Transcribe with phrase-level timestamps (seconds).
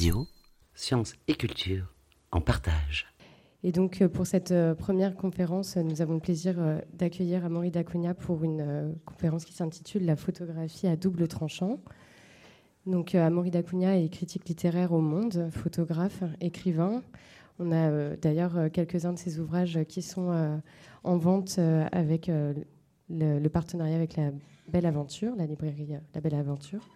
[0.00, 0.26] Radio,
[0.72, 1.92] sciences et culture
[2.32, 3.06] en partage.
[3.62, 7.70] Et donc, euh, pour cette euh, première conférence, nous avons le plaisir euh, d'accueillir Amaury
[7.70, 11.80] Dacunia pour une conférence qui s'intitule La photographie à double tranchant.
[12.86, 17.02] Donc, Amaury Dacunia est critique littéraire au Monde, photographe, écrivain.
[17.58, 20.62] On a d'ailleurs quelques-uns de ses ouvrages qui sont
[21.04, 21.58] en vente
[21.92, 22.30] avec
[23.10, 24.30] le, partenariat avec la
[24.72, 26.88] Belle Aventure, la librairie La Belle Aventure.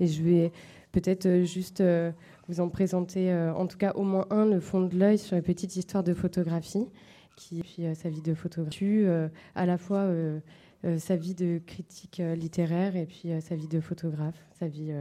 [0.00, 0.52] Et je vais
[0.90, 1.82] peut-être juste
[2.52, 5.42] vous en présenter en tout cas au moins un, le fond de l'œil sur les
[5.42, 6.86] petites histoires de photographie,
[7.36, 10.10] qui puis sa vie de photographe, à la fois
[10.98, 14.92] sa vie de critique littéraire et puis sa vie de photographe, sa vie,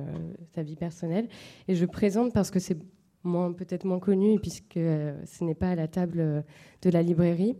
[0.55, 1.27] sa vie personnelle.
[1.67, 2.77] Et je présente parce que c'est
[3.23, 6.43] peut-être moins connu, puisque ce n'est pas à la table
[6.81, 7.55] de la librairie.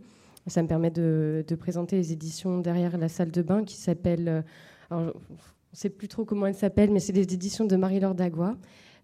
[0.46, 4.44] Ça me permet de, présenter les éditions derrière la salle de bain qui s'appellent.
[4.90, 5.12] on ne
[5.72, 8.56] sait plus trop comment elles s'appellent, mais c'est les éditions de Marie-Laure Dagua.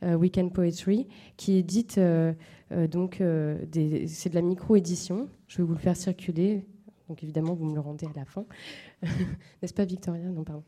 [0.04, 2.32] Euh, Weekend Poetry, qui édite euh,
[2.70, 5.28] euh, donc c'est de la micro-édition.
[5.48, 6.64] Je vais vous le faire circuler.
[7.08, 8.44] Donc évidemment, vous me le rendez à la fin.
[9.02, 10.26] N'est-ce pas, Victoria?
[10.26, 10.62] Non, pardon.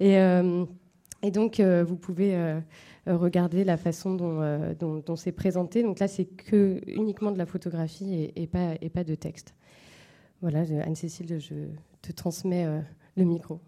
[0.00, 2.60] Et, donc, vous pouvez
[3.06, 5.82] regarder la façon dont, dont, c'est présenté.
[5.82, 9.54] Donc là, c'est que uniquement de la photographie et, pas, et pas de texte.
[10.42, 11.54] Voilà, Anne-Cécile, je
[12.02, 12.66] te transmets
[13.16, 13.60] le micro.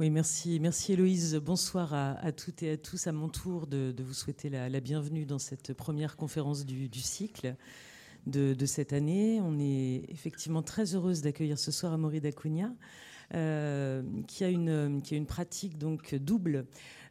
[0.00, 1.34] Oui, merci, merci Héloïse.
[1.34, 3.06] Bonsoir à, toutes et à tous.
[3.06, 7.54] À mon tour de, vous souhaiter la, bienvenue dans cette première conférence du, cycle
[8.26, 9.42] de, cette année.
[9.42, 12.72] On est effectivement très heureuse d'accueillir ce soir Amaury Dacunia,
[13.34, 16.64] euh, qui, a une, pratique double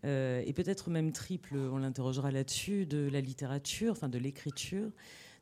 [0.03, 4.89] euh, et peut-être même triple, on l'interrogera là-dessus, de la littérature, enfin de l'écriture,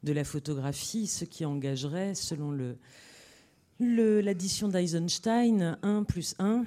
[0.03, 2.51] de la photographie, ce qui engagerait, selon
[3.79, 6.65] l'addition d'Eisenstein, 1 plus 1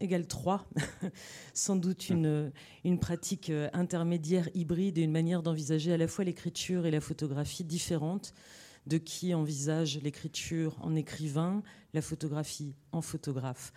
[0.00, 0.66] égale 3,
[1.54, 2.52] sans doute une,
[2.84, 7.00] une pratique euh, intermédiaire hybride et une manière d'envisager à la fois l'écriture et la
[7.00, 8.34] photographie différente
[8.86, 11.62] de qui envisage l'écriture en écrivain,
[11.92, 13.72] la photographie en photographe.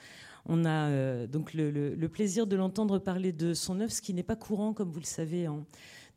[0.46, 4.24] On a euh, donc le, plaisir de l'entendre parler de son œuvre, ce qui n'est
[4.24, 5.48] pas courant, comme vous le savez,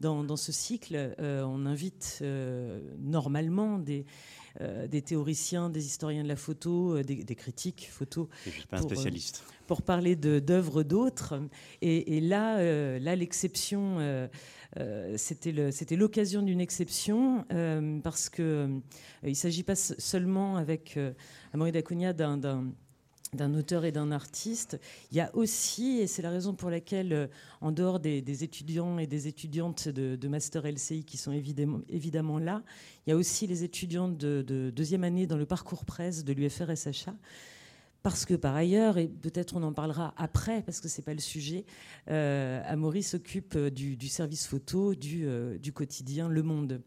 [0.01, 1.15] dans, ce cycle.
[1.19, 2.23] Euh, on invite
[2.99, 4.05] normalement des,
[4.61, 8.29] des théoriciens, des historiens de la photo, des, critiques photo.
[8.45, 11.41] Je suis pas un spécialiste pour parler d'œuvres d'autres.
[11.81, 14.29] Et, là, euh, là l'exception, euh,
[14.79, 17.47] euh, c'était l'occasion d'une exception
[18.03, 18.69] parce que
[19.23, 20.99] il ne s'agit pas seulement avec
[21.55, 22.73] Amaury Dacunia d'un
[23.35, 24.79] d'un auteur et d'un artiste.
[25.11, 29.07] Il y a aussi, et c'est la raison pour laquelle, en dehors des, étudiants et
[29.07, 32.63] des étudiantes de, Master LCI qui sont évidemment, là,
[33.07, 36.33] il y a aussi les étudiants de, de deuxième année dans le parcours presse de
[36.33, 37.15] l'UFR-SHA
[38.03, 41.15] parce que par ailleurs, et peut-être on en parlera après, parce que ce n'est pas
[41.15, 41.65] le sujet,
[42.11, 46.83] euh, Amaury s'occupe euh, du, service photo du, euh, du, quotidien Le Monde.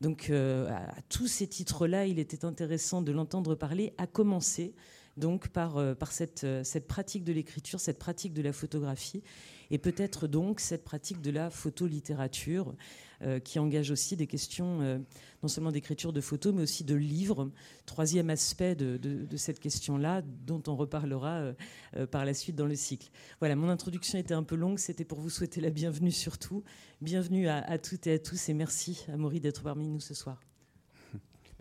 [0.00, 4.74] Donc euh, à, tous ces titres-là, il était intéressant de l'entendre parler, à commencer
[5.18, 9.22] donc par, par cette, cette pratique de l'écriture, cette pratique de la photographie,
[9.70, 12.74] et peut-être donc cette pratique de la photolittérature.
[13.22, 14.96] Euh, qui engage aussi des questions euh,
[15.42, 17.50] non seulement d'écriture de photos, mais aussi de livres.
[17.84, 21.52] Troisième aspect de, cette question-là, dont on reparlera
[21.96, 23.10] euh, par la suite dans le cycle.
[23.40, 26.62] Voilà, mon introduction était un peu longue, c'était pour vous souhaiter la bienvenue surtout.
[27.00, 30.40] Bienvenue à, toutes et à tous, et merci à Maury d'être parmi nous ce soir.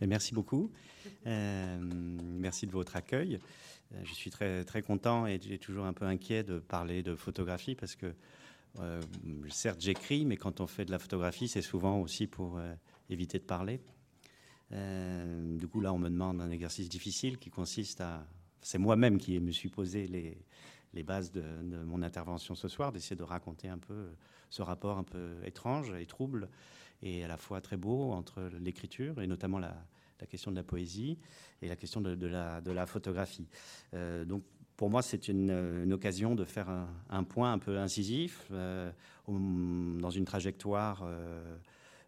[0.05, 0.69] Merci beaucoup.
[1.25, 3.39] Merci de votre accueil.
[4.03, 7.75] Je suis très, très content et j'ai toujours un peu inquiet de parler de photographie
[7.75, 8.13] parce que
[8.79, 9.01] euh,
[9.49, 12.73] certes, j'écris, mais quand on fait de la photographie, c'est souvent aussi pour euh,
[13.09, 13.81] éviter de parler.
[14.71, 18.25] Euh, du coup, là, on me demande un exercice difficile qui consiste à.
[18.61, 20.37] C'est moi-même qui me suis posé les,
[20.93, 21.43] les bases de,
[21.85, 24.09] mon intervention ce soir, d'essayer de raconter un peu
[24.49, 26.49] ce rapport un peu étrange et trouble,
[27.01, 29.75] et à la fois très beau entre l'écriture et notamment la,
[30.19, 31.17] la, question de la poésie
[31.61, 33.47] et la question de, la, photographie.
[34.25, 34.43] donc,
[34.77, 36.69] pour moi, c'est une, occasion de faire
[37.09, 38.91] un, point un peu incisif euh,
[39.27, 41.57] dans une trajectoire euh,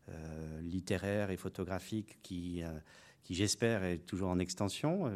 [0.09, 2.61] euh, littéraire et photographique qui,
[3.23, 5.11] qui j'espère, est toujours en extension.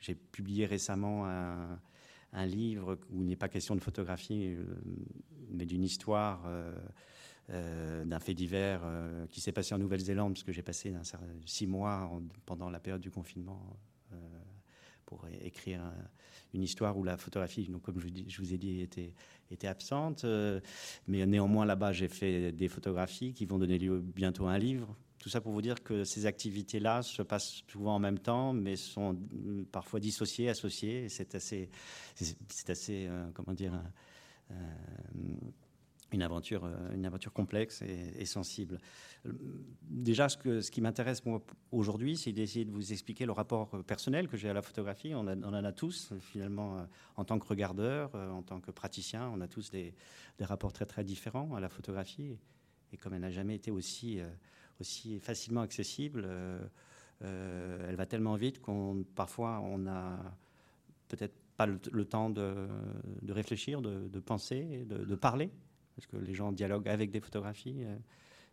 [0.00, 4.56] J'ai publié récemment un, livre où il n'est pas question de photographie,
[5.50, 6.42] mais d'une histoire.
[7.48, 8.80] D'un fait divers
[9.30, 10.94] qui s'est passé en Nouvelle-Zélande, parce que j'ai passé
[11.44, 12.10] six mois
[12.46, 13.76] pendant la période du confinement
[15.04, 15.82] pour écrire
[16.54, 19.12] une histoire où la photographie, donc comme je, vous ai dit, était,
[19.66, 20.24] absente.
[20.24, 20.60] Euh,
[21.06, 24.96] mais néanmoins, là-bas, j'ai fait des photographies qui vont donner lieu bientôt à un livre.
[25.18, 28.76] Tout ça pour vous dire que ces activités-là se passent souvent en même temps, mais
[28.76, 29.18] sont
[29.72, 31.08] parfois dissociées, associées.
[31.08, 31.70] C'est assez,
[32.14, 33.80] c'est assez, euh, comment dire,
[34.50, 34.54] euh,
[36.12, 38.78] une aventure, une aventure complexe et, sensible.
[39.82, 41.22] Déjà, ce, qui m'intéresse
[41.72, 45.14] aujourd'hui, c'est d'essayer de vous expliquer le rapport personnel que j'ai à la photographie.
[45.14, 46.86] On, en a tous, finalement,
[47.16, 49.94] en tant que regardeur, en tant que praticien, on a tous des,
[50.40, 52.38] rapports très très différents à la photographie.
[52.92, 54.20] Et comme elle n'a jamais été aussi,
[55.20, 56.28] facilement accessible,
[57.22, 60.18] euh, elle va tellement vite qu'on parfois on n'a
[61.08, 62.66] peut-être pas le, temps de,
[63.28, 65.50] réfléchir, de, penser, de, parler,
[65.94, 67.84] parce que les gens dialoguent avec des photographies.
[67.84, 67.96] Euh,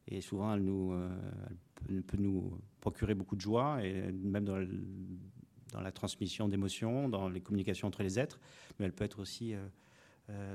[0.07, 4.57] et souvent, elle, nous, euh, peut nous procurer beaucoup de joie, et même dans,
[5.79, 8.39] la transmission d'émotions, dans les communications entre les êtres,
[8.79, 9.53] mais elle peut être aussi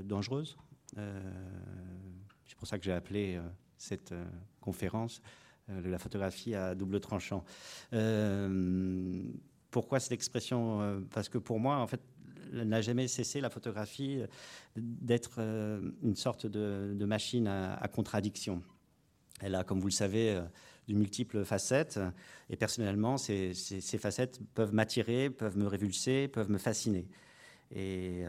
[0.02, 0.58] dangereuse.
[0.96, 3.40] C'est pour ça que j'ai appelé
[3.78, 4.12] cette
[4.60, 5.22] conférence
[5.70, 7.44] euh, la photographie à double tranchant.
[7.92, 9.22] Euh,
[9.70, 10.80] pourquoi cette expression?
[10.80, 12.00] Euh, Parce que pour moi, en fait,
[12.52, 14.20] n'a jamais cessé la photographie
[14.76, 15.40] d'être
[16.02, 18.62] une sorte de, machine à, contradiction.
[19.40, 20.40] Elle a, comme vous le savez,
[20.88, 22.00] de multiples facettes.
[22.48, 23.52] Et personnellement, ces,
[23.98, 27.06] facettes peuvent m'attirer, peuvent me révulser, peuvent me fasciner.
[27.74, 28.24] Et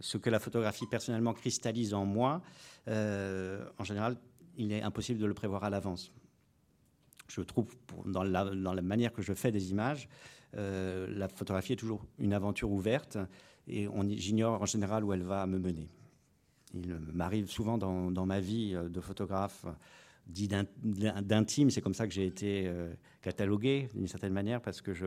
[0.00, 2.42] ce que la photographie personnellement cristallise en moi,
[2.86, 4.16] en général,
[4.56, 6.12] il est impossible de le prévoir à l'avance
[7.30, 7.74] je trouve,
[8.04, 10.08] dans la, manière que je fais des images,
[10.56, 13.18] euh, la photographie est toujours une aventure ouverte
[13.70, 15.88] et j'ignore en général où elle va me mener.
[16.74, 19.66] Il m'arrive souvent dans, ma vie euh, de photographe
[20.26, 24.94] dit d'intime, c'est comme ça que j'ai été euh, catalogué d'une certaine manière, parce que
[24.94, 25.06] je,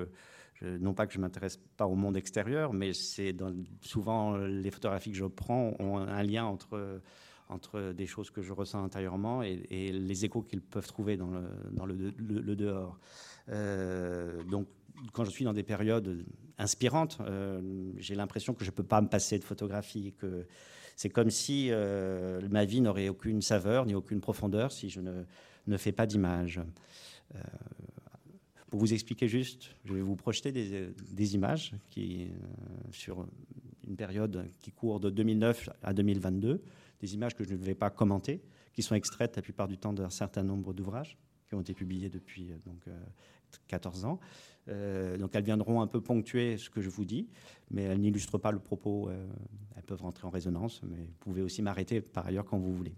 [0.62, 3.34] non pas que je m'intéresse pas au monde extérieur, mais c'est
[3.80, 7.02] souvent les photographies que je prends ont un lien entre
[7.50, 11.44] entre des choses que je ressens intérieurement et, les échos qu'ils peuvent trouver dans le,
[11.72, 12.98] dans le, dehors.
[13.50, 14.68] Euh, donc,
[15.12, 16.26] quand je suis dans des périodes
[16.58, 20.46] inspirantes, euh, j'ai l'impression que je ne peux pas me passer de photographie, que
[20.96, 25.24] c'est comme si euh, ma vie n'aurait aucune saveur ni aucune profondeur si je ne,
[25.68, 26.62] ne fais pas d'image.
[28.70, 32.30] pour vous expliquer juste, je vais vous projeter des, des images qui,
[32.92, 33.26] sur
[33.88, 36.62] une période qui court de 2009 à 2022
[37.04, 38.42] des images que je ne vais pas commenter,
[38.74, 41.18] qui sont extraites la plupart du temps d'un certain nombre d'ouvrages
[41.54, 42.82] qui ont été publiés depuis euh, donc,
[43.68, 44.20] 14 euh, ans.
[44.70, 47.28] Euh, donc elles viendront un peu ponctuer ce que je vous dis,
[47.70, 49.10] mais elles n'illustrent pas le propos.
[49.76, 52.96] elles peuvent rentrer en résonance, mais vous pouvez aussi m'arrêter par ailleurs quand vous voulez.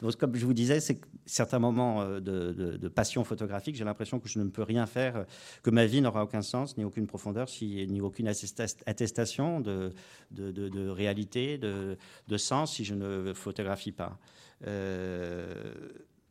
[0.00, 4.40] Donc, comme je vous disais, c'est certains moments de, passion photographique, j'ai l'impression que je
[4.40, 5.24] ne peux rien faire,
[5.62, 9.92] que ma vie n'aura aucun sens, ni aucune profondeur, ni aucune attestation de,
[10.32, 14.18] de réalité, de, sens, si je ne photographie pas.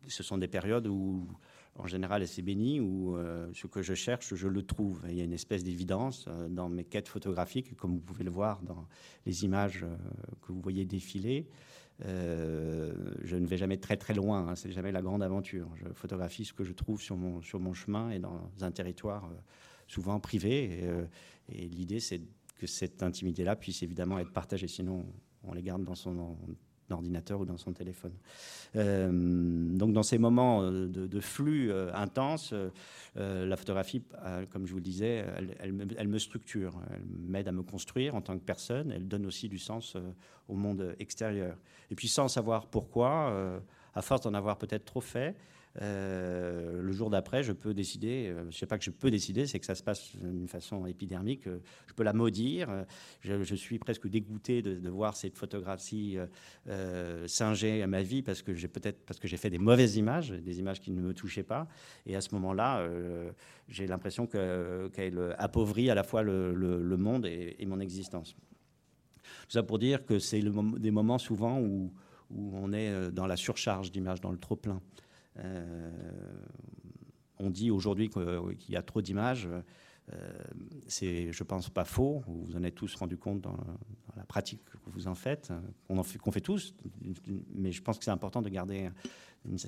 [0.07, 1.27] Ce sont des périodes où,
[1.75, 5.01] en général, c'est béni, où euh, ce que je cherche, je le trouve.
[5.07, 8.61] il y a une espèce d'évidence dans mes quêtes photographiques, comme vous pouvez le voir
[8.61, 8.87] dans
[9.25, 9.85] les images
[10.41, 11.47] que vous voyez défiler.
[12.05, 12.93] Euh,
[13.23, 15.69] je ne vais jamais très très loin, hein, c'est jamais la grande aventure.
[15.75, 19.25] Je photographie ce que je trouve sur mon, sur mon chemin et dans un territoire
[19.25, 19.35] euh,
[19.87, 20.79] souvent privé.
[20.83, 21.05] Euh,
[21.49, 22.21] et l'idée, c'est
[22.57, 25.05] que cette intimité-là puisse évidemment être partagée, sinon
[25.43, 26.37] on les garde dans son,
[26.93, 28.13] ordinateur ou dans son téléphone.
[28.75, 32.53] Euh, donc dans ces moments euh, de, flux euh, intenses,
[33.15, 34.01] la photographie,
[34.49, 35.25] comme je vous le disais,
[35.59, 39.49] elle, me, structure, elle m'aide à me construire en tant que personne, elle donne aussi
[39.49, 39.97] du sens
[40.47, 41.57] au monde extérieur.
[41.91, 43.59] Et puis sans savoir pourquoi,
[43.93, 45.35] à force d'en avoir peut-être trop fait,
[45.81, 49.11] euh, le jour d'après, je peux décider, euh, je ne sais pas que je peux
[49.11, 52.85] décider, c'est que ça se passe d'une façon épidermique, euh, je peux la maudire.
[53.21, 56.17] Je, suis presque dégoûté de, voir cette photographie
[57.27, 60.31] singer à ma vie parce que j'ai peut-être parce que j'ai fait des mauvaises images,
[60.31, 61.67] des images qui ne me touchaient pas.
[62.05, 62.87] Et à ce moment-là,
[63.67, 68.33] j'ai l'impression qu'elle appauvrit à la fois le, monde et, mon existence.
[68.33, 71.91] Tout ça pour dire que c'est des moments souvent où,
[72.31, 74.81] où on est dans la surcharge d'images, dans le trop-plein.
[75.37, 75.91] Euh,
[77.37, 79.47] on dit aujourd'hui qu'il y a trop d'images.
[80.11, 80.31] Euh,
[80.87, 82.23] c'est, je pense, pas faux.
[82.27, 83.57] Vous en êtes tous rendu compte dans,
[84.17, 85.53] la pratique que vous en faites,
[85.87, 86.73] qu'on fait, qu'on fait tous.
[87.53, 88.89] Mais je pense que c'est important de garder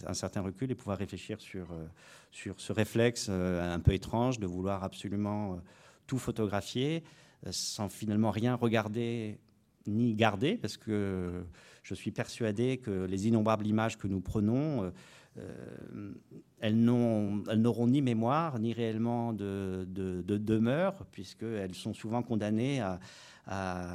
[0.06, 1.86] un, certain recul et pouvoir réfléchir sur, euh,
[2.32, 5.62] sur ce réflexe un peu étrange de vouloir absolument
[6.08, 7.03] tout photographier
[7.50, 9.39] sans finalement rien regarder
[9.88, 11.44] ni garder, parce que
[11.82, 14.91] je suis persuadé que les innombrables images que nous prenons
[15.38, 16.14] euh,
[16.60, 23.00] elles n'auront ni mémoire, ni réellement de, demeure, puisqu'elles sont souvent condamnées à,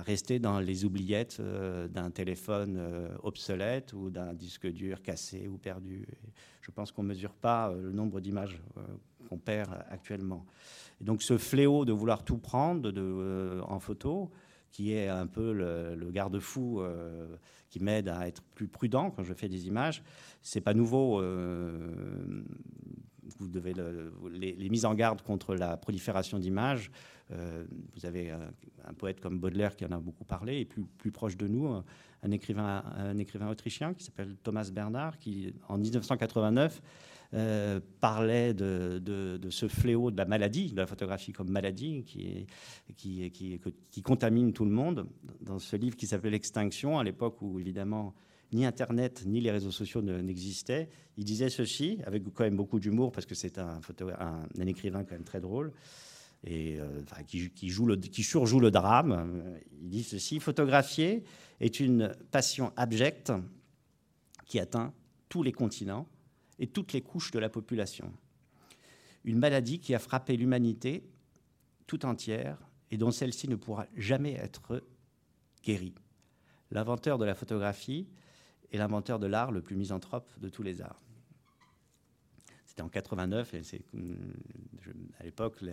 [0.02, 5.56] rester dans les oubliettes euh, d'un téléphone euh, obsolète ou d'un disque dur cassé ou
[5.56, 6.06] perdu.
[6.60, 8.60] je pense qu'on ne mesure pas le nombre d'images
[9.28, 10.44] qu'on perd actuellement.
[11.00, 12.92] Donc ce fléau de vouloir tout prendre
[13.68, 14.30] en photo,
[14.76, 16.82] qui est un peu le, garde-fou
[17.70, 20.02] qui m'aide à être plus prudent quand je fais des images.
[20.42, 21.22] C'est pas nouveau.
[23.38, 23.72] vous devez
[24.30, 26.90] les, mises en garde contre la prolifération d'images.
[27.30, 31.38] vous avez un, poète comme Baudelaire qui en a beaucoup parlé, et plus, plus proche
[31.38, 31.82] de nous,
[32.22, 36.82] un écrivain, un écrivain autrichien qui s'appelle Thomas Bernard, qui en 1989
[37.34, 44.52] euh, parlait de, ce fléau de la maladie, de la photographie comme maladie, qui, contamine
[44.52, 45.06] tout le monde.
[45.40, 48.14] Dans ce livre qui s'appelle L'extinction, à l'époque où évidemment
[48.52, 53.10] ni Internet ni les réseaux sociaux n'existaient, il disait ceci, avec quand même beaucoup d'humour,
[53.10, 53.80] parce que c'est un,
[54.64, 55.72] écrivain quand même très drôle,
[56.44, 59.34] et euh, qui, joue qui surjoue le drame.
[59.82, 61.24] Il dit ceci, photographier
[61.60, 63.32] est une passion abjecte
[64.46, 64.92] qui atteint
[65.28, 66.06] tous les continents
[66.58, 68.12] et toutes les couches de la population.
[69.24, 71.04] Une maladie qui a frappé l'humanité
[71.86, 72.58] tout entière
[72.90, 74.82] et dont celle-ci ne pourra jamais être
[75.62, 75.94] guérie.
[76.70, 78.06] L'inventeur de la photographie
[78.72, 81.00] est l'inventeur de l'art le plus misanthrope de tous les arts.
[82.66, 83.82] C'était en 89 et c'est,
[85.18, 85.64] à l'époque,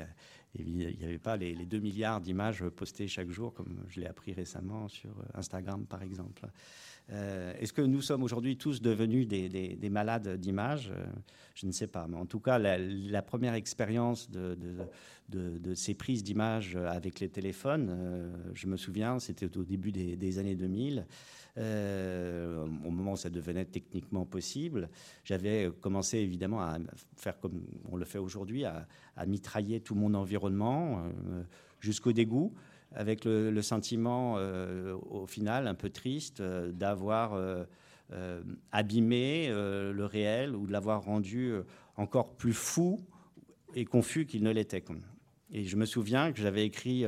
[0.56, 4.08] il n'y avait pas les, les 2 milliards d'images postées chaque jour, comme je l'ai
[4.08, 6.48] appris récemment sur Instagram, par exemple.
[7.12, 10.92] Euh, est-ce que nous sommes aujourd'hui tous devenus des, malades d'images?
[10.92, 11.04] Euh,
[11.56, 12.08] Je ne sais pas.
[12.08, 18.30] Mais en tout cas, la, première expérience de, ces prises d'images avec les téléphones, euh,
[18.54, 21.06] je me souviens, c'était au début des, années 2000.
[21.58, 24.90] au moment où ça devenait techniquement possible,
[25.24, 26.78] j'avais commencé évidemment à
[27.18, 31.04] faire comme on le fait aujourd'hui, à, à mitrailler tout mon environnement
[31.80, 32.54] jusqu'au dégoût
[32.96, 37.66] avec le, sentiment, euh, au final, un peu triste, euh, d'avoir euh,
[38.72, 41.54] abîmé le réel ou de l'avoir rendu
[41.96, 43.00] encore plus fou
[43.74, 44.84] et confus qu'il ne l'était.
[45.50, 47.06] Et je me souviens que j'avais écrit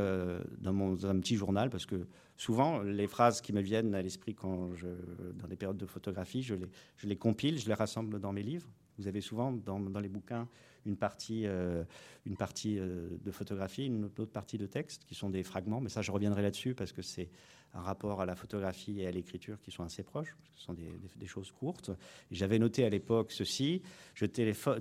[0.57, 4.33] dans, mon, un petit journal, parce que souvent, les phrases qui me viennent à l'esprit
[4.33, 4.87] quand je,
[5.33, 6.65] dans des périodes de photographie, je les,
[6.95, 8.67] je les compile, je les rassemble dans mes livres.
[8.97, 10.47] Vous avez souvent dans, dans les bouquins
[10.85, 11.83] une partie, euh,
[12.25, 15.81] une partie euh, de photographie, une autre partie de texte, qui sont des fragments.
[15.81, 17.29] Mais ça, je reviendrai là-dessus parce que c'est
[17.73, 20.65] un rapport à la photographie et à l'écriture qui sont assez proches, parce que ce
[20.65, 21.91] sont des, choses courtes.
[22.31, 23.81] J'avais noté à l'époque ceci,
[24.13, 24.25] je,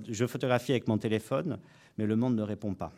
[0.09, 1.59] je photographie avec mon téléphone,
[1.99, 2.93] mais le monde ne répond pas.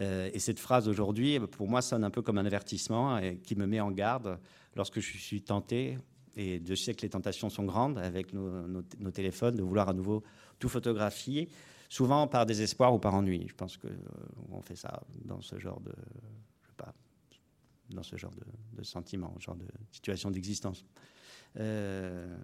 [0.00, 3.66] Euh, et cette phrase aujourd'hui, pour moi, sonne un peu comme un avertissement qui me
[3.66, 4.38] met en garde
[4.76, 5.98] lorsque je suis tenté,
[6.36, 10.22] et je sais que les tentations sont grandes avec nos téléphones, de vouloir à nouveau
[10.64, 11.50] tout photographier,
[11.90, 13.44] souvent par désespoir ou par ennui.
[13.46, 15.92] Je pense qu'on euh, fait ça dans ce genre de,
[16.62, 16.94] je sais pas,
[17.90, 18.46] dans ce genre de,
[18.78, 20.86] de sentiment, genre de situation d'existence.
[21.60, 22.34] Euh,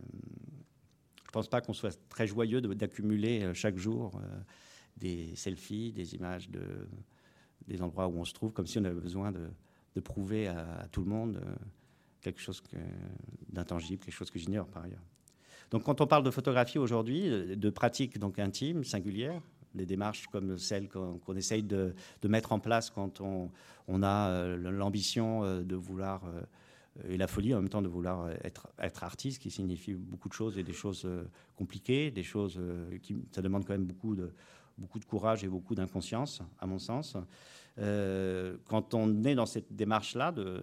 [1.25, 4.41] je pense pas qu'on soit très joyeux d'accumuler euh, chaque jour euh,
[4.99, 6.63] des selfies, des images de,
[7.67, 9.49] des endroits où on se trouve, comme si on avait besoin de,
[9.95, 11.41] de prouver à, tout le monde
[12.21, 12.63] quelque chose
[13.49, 15.07] d'intangible, quelque chose que j'ignore par ailleurs.
[15.71, 19.41] Donc quand on parle de photographie aujourd'hui, de pratiques donc intimes, singulières,
[19.75, 25.45] des démarches comme celles qu'on essaye de, mettre en place quand on, a euh, l'ambition
[25.45, 26.43] euh, de vouloir, euh,
[27.09, 30.35] et la folie en même temps de vouloir être, être artiste, qui signifie beaucoup de
[30.35, 31.09] choses et des choses
[31.57, 32.61] compliquées, des choses
[33.03, 34.33] qui, ça demande quand même beaucoup de,
[34.81, 37.17] beaucoup de courage et beaucoup d'inconscience, à mon sens.
[37.79, 40.63] Euh, quand on est dans cette démarche-là de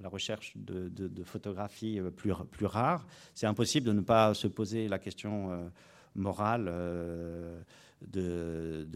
[0.00, 4.98] la recherche de, photographies plus, plus rares, c'est impossible de ne pas se poser la
[4.98, 5.68] question euh,
[6.14, 7.62] morale euh,
[8.06, 8.86] de,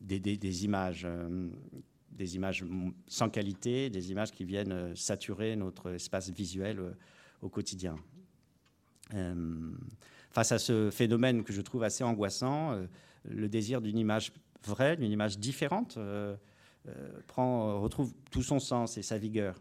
[0.00, 1.06] des, images.
[2.10, 2.64] des images
[3.06, 6.80] sans qualité, des images qui viennent saturer notre espace visuel
[7.42, 7.96] au quotidien.
[10.30, 12.78] face à ce phénomène que je trouve assez angoissant,
[13.24, 14.32] le désir d'une image
[14.64, 16.36] vraie, d'une image différente, euh,
[17.26, 19.60] prend, retrouve tout son sens et sa vigueur.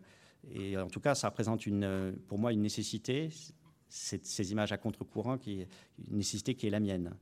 [0.53, 3.30] Et en tout cas, ça représente une, pour moi une nécessité,
[3.89, 5.65] ces images à contre-courant, qui
[6.10, 7.13] une nécessité qui est la mienne.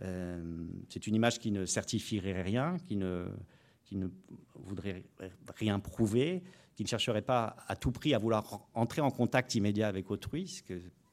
[0.00, 3.28] Euh, c'est une image qui ne certifierait rien, qui ne
[4.54, 5.04] voudrait
[5.56, 6.42] rien prouver,
[6.74, 10.62] qui ne chercherait pas à tout prix à vouloir entrer en contact immédiat avec autrui,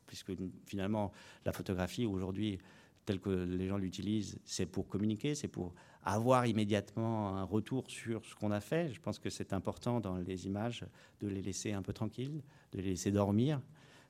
[0.06, 0.32] puisque
[0.66, 1.12] finalement
[1.46, 2.60] la photographie aujourd'hui,
[3.06, 5.74] telle que les gens l'utilisent, c'est pour communiquer, c'est pour
[6.06, 8.94] avoir immédiatement un retour sur ce qu'on a fait.
[8.94, 10.86] Je pense que c'est important dans les images
[11.20, 13.60] de les laisser un peu tranquilles, de les laisser dormir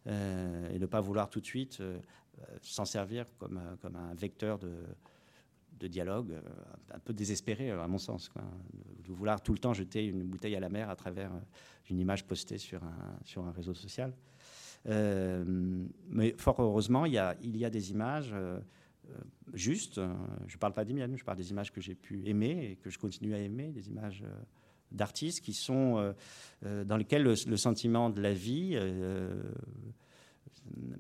[0.08, 2.00] euh, et de ne pas vouloir tout de suite euh,
[2.62, 4.74] s'en servir comme, euh, comme un vecteur de,
[5.80, 6.34] de dialogue
[6.92, 8.30] un peu désespéré à mon sens.
[9.08, 11.32] De vouloir tout le temps jeter une bouteille à la mer à travers
[11.90, 14.14] une image postée sur un, sur un réseau social.
[14.86, 18.34] mais fort heureusement, il y a, il y a des images
[19.54, 19.98] juste.
[19.98, 20.14] Euh,
[20.48, 22.76] je ne parle pas des miennes, je parle des images que j'ai pu aimer et
[22.76, 24.34] que je continue à aimer, des images euh,
[24.92, 26.14] d'artistes qui sont
[26.62, 28.80] dans lesquels le, sentiment de la vie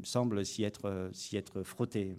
[0.03, 2.17] semble s'y être, s'y être frotté.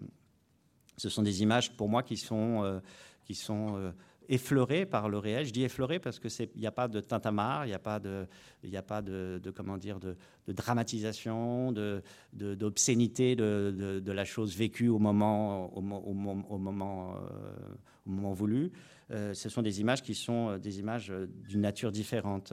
[0.97, 2.81] Ce sont des images pour moi qui sont,
[3.25, 3.93] qui sont
[4.28, 5.47] effleuré par le réel.
[5.47, 7.99] Je dis effleuré parce que il n'y a pas de tintamarre, il n'y a pas
[7.99, 8.26] de,
[8.62, 10.16] il a pas de, comment dire, de,
[10.49, 12.02] dramatisation, de,
[12.33, 17.75] d'obscénité de, de, la chose vécue au moment, au, au, moment, euh,
[18.06, 18.73] au moment voulu.
[19.11, 21.12] Euh, ce sont des images qui sont euh, des images
[21.49, 22.52] d'une nature différente,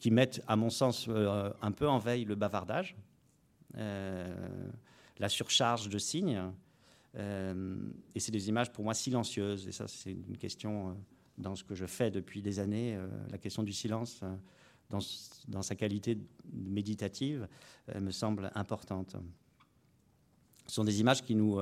[0.00, 2.96] qui mettent, à mon sens, un peu en veille le bavardage,
[3.76, 6.40] la surcharge de signes.
[7.16, 7.76] Euh,
[8.14, 9.68] et c'est des images pour moi silencieuses.
[9.68, 10.92] Et ça, c'est une question euh,
[11.38, 12.94] dans ce que je fais depuis des années.
[12.96, 14.22] Euh, la question du silence,
[14.90, 16.18] dans, sa qualité
[16.52, 17.48] méditative,
[17.98, 19.16] me semble importante.
[20.66, 21.58] Ce sont des images qui, nous,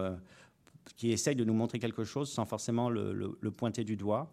[0.97, 4.30] qui essayent de nous montrer quelque chose sans forcément le, pointer du doigt.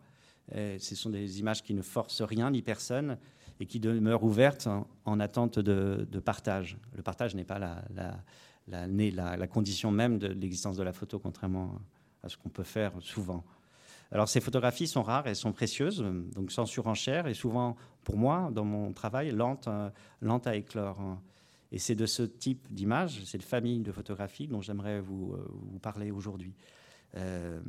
[0.51, 3.17] ce sont des images qui ne forcent rien ni personne
[3.61, 4.67] et qui demeurent ouvertes
[5.05, 6.77] en, attente de, de, partage.
[6.95, 8.19] Le partage n'est pas la, la
[8.69, 11.79] la, condition même de l'existence de la photo, contrairement
[12.23, 13.43] à ce qu'on peut faire souvent.
[14.11, 18.49] Alors ces photographies sont rares et sont précieuses, donc sans surenchère, et souvent, pour moi,
[18.51, 19.89] dans mon travail, lente, euh,
[20.21, 20.97] lente à éclore.
[21.71, 25.79] Et c'est de ce type d'image, cette famille de photographies dont j'aimerais vous, euh, vous
[25.79, 26.53] parler aujourd'hui.
[27.17, 27.59] Euh,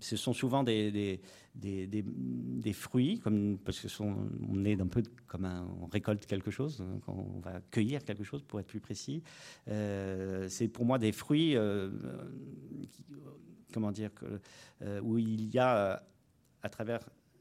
[0.00, 1.20] ce sont souvent des,
[1.54, 4.16] des, des, fruits, comme, parce que sont,
[4.48, 8.42] on est un peu comme un, on récolte quelque chose, on va cueillir quelque chose
[8.42, 9.22] pour être plus précis.
[9.68, 11.90] Euh, c'est pour moi des fruits, euh,
[13.72, 14.10] comment dire,
[15.02, 16.02] où il y a
[16.62, 17.00] à travers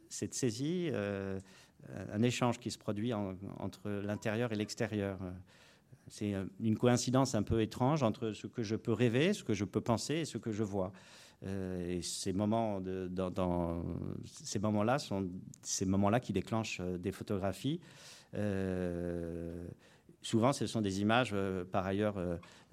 [0.10, 5.20] cette saisie un échange qui se produit entre l'intérieur et l'extérieur.
[6.08, 9.66] C'est une coïncidence un peu étrange entre ce que je peux rêver, ce que je
[9.66, 10.92] peux penser et ce que je vois.
[11.46, 13.10] Euh, et ces moments-là
[15.00, 15.30] sont
[15.62, 17.80] ces moments-là qui déclenchent euh, des photographies.
[18.36, 19.68] Euh,
[20.22, 21.36] souvent, ce sont des images,
[21.72, 22.16] par ailleurs,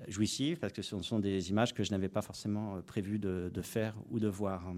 [0.09, 3.97] jouissives, parce que ce sont des images que je n'avais pas forcément prévu de, faire
[4.11, 4.73] ou de voir.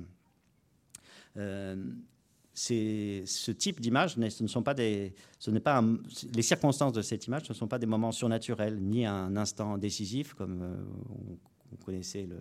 [2.54, 5.82] Ce type d'image, ce ne sont pas des, ce n'est pas
[6.34, 9.78] les circonstances de cette image, ce ne sont pas des moments surnaturels, ni un instant
[9.78, 10.86] décisif, comme
[11.70, 12.38] vous connaissez le,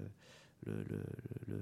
[0.65, 1.53] le,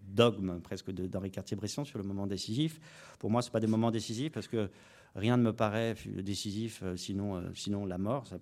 [0.00, 2.80] dogme presque d'Henri Cartier-Bresson sur le moment décisif.
[3.18, 4.70] Pour moi, ce pas des moments décisifs parce que
[5.14, 8.26] rien ne me paraît décisif, euh, sinon, euh, sinon la mort.
[8.26, 8.38] Ça,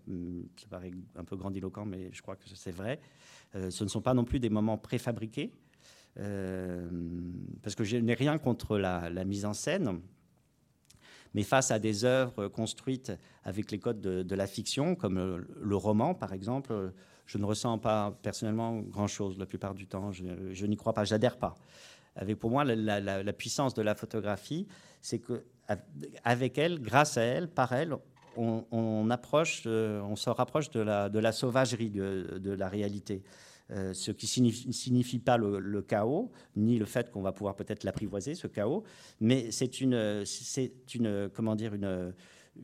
[0.70, 3.00] paraît un peu grandiloquent, mais je crois que c'est vrai.
[3.54, 5.52] Euh, ce ne sont pas non plus des moments préfabriqués,
[6.16, 10.00] parce que je n'ai rien contre la, mise en scène.
[11.34, 16.14] Mais face à des œuvres construites avec les codes de, la fiction, comme le roman
[16.14, 16.92] par exemple,
[17.26, 20.12] je ne ressens pas personnellement grand-chose la plupart du temps.
[20.12, 21.54] Je, n'y crois pas, j'adhère pas.
[22.16, 24.66] Avec pour moi la, puissance de la photographie,
[25.00, 25.44] c'est que
[26.24, 27.96] avec elle, grâce à elle, par elle,
[28.36, 33.22] on, approche, euh, on se rapproche de la sauvagerie de, la réalité.
[33.70, 37.84] Euh, ce qui signifie, signifie pas le, chaos, ni le fait qu'on va pouvoir peut-être
[37.84, 38.84] l'apprivoiser, ce chaos,
[39.20, 41.72] mais c'est une, c'est une, comment dire,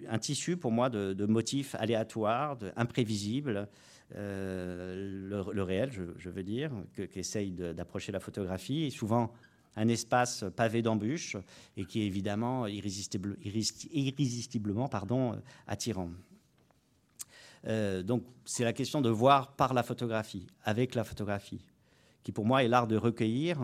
[0.09, 3.67] un tissu pour moi de, motifs aléatoires, de, imprévisibles,
[4.15, 6.71] euh, le, réel, je, veux dire,
[7.11, 9.33] qu'essaye d'approcher la photographie, est souvent
[9.77, 11.37] un espace pavé d'embûches
[11.77, 16.11] et qui est évidemment irrésistible, irrésistiblement pardon, attirant.
[17.67, 21.65] Euh, donc c'est la question de voir par la photographie, avec la photographie,
[22.23, 23.59] qui pour moi est l'art de recueillir,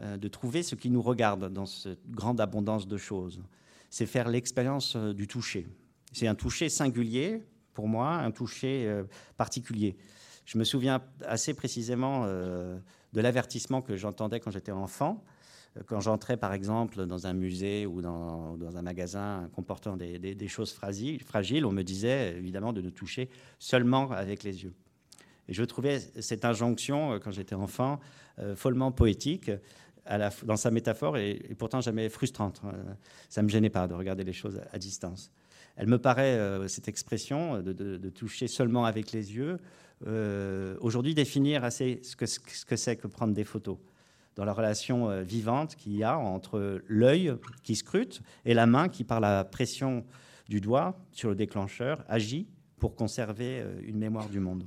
[0.00, 3.42] euh, de trouver ce qui nous regarde dans cette grande abondance de choses.
[3.90, 5.66] C'est faire l'expérience du toucher.
[6.12, 7.42] C'est un toucher singulier
[7.72, 9.04] pour moi, un toucher euh,
[9.36, 9.96] particulier.
[10.44, 12.78] Je me souviens assez précisément euh,
[13.12, 15.24] de l'avertissement que j'entendais quand j'étais enfant.
[15.76, 20.72] Euh, quand j'entrais, par exemple, dans un musée ou dans, un magasin comportant des, choses
[20.72, 24.74] fragiles, on me disait évidemment de ne toucher seulement avec les yeux.
[25.48, 27.98] Et je trouvais cette injonction, quand j'étais enfant,
[28.54, 29.50] follement poétique
[30.44, 32.62] dans sa métaphore et, pourtant jamais frustrante.
[33.28, 35.32] Ça ne me gênait pas de regarder les choses à distance
[35.76, 39.58] elle me paraît, euh, cette expression de, toucher seulement avec les yeux,
[40.06, 43.78] euh, aujourd'hui définir assez ce que c'est que, prendre des photos,
[44.36, 48.88] dans la relation euh, vivante qu'il y a entre l'œil qui scrute et la main
[48.88, 50.04] qui, par la pression
[50.48, 54.64] du doigt sur le déclencheur, agit pour conserver une mémoire du monde.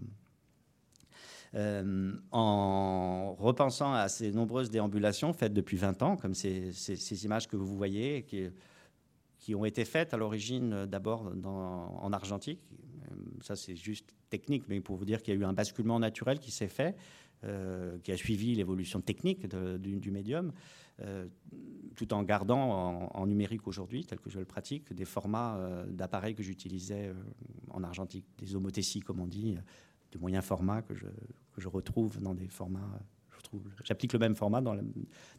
[2.31, 7.75] en repensant à ces nombreuses déambulations faites depuis 20 ans, comme ces, images que vous
[7.75, 8.49] voyez, qui
[9.45, 12.59] qui ont été faites à l'origine euh, d'abord en argentique.
[13.11, 15.99] Euh, ça, c'est juste technique, mais pour vous dire qu'il y a eu un basculement
[15.99, 16.95] naturel qui s'est fait
[18.03, 20.51] qui a suivi l'évolution technique du, médium,
[21.95, 26.41] tout en gardant en, numérique aujourd'hui, tel que je le pratique, des formats d'appareils que
[26.41, 27.13] j'utilisais
[27.69, 29.57] en argentique, des homothéties comme on dit,
[30.11, 32.99] de moyens formats que je retrouve dans des formats
[33.83, 34.75] J'applique le même format dans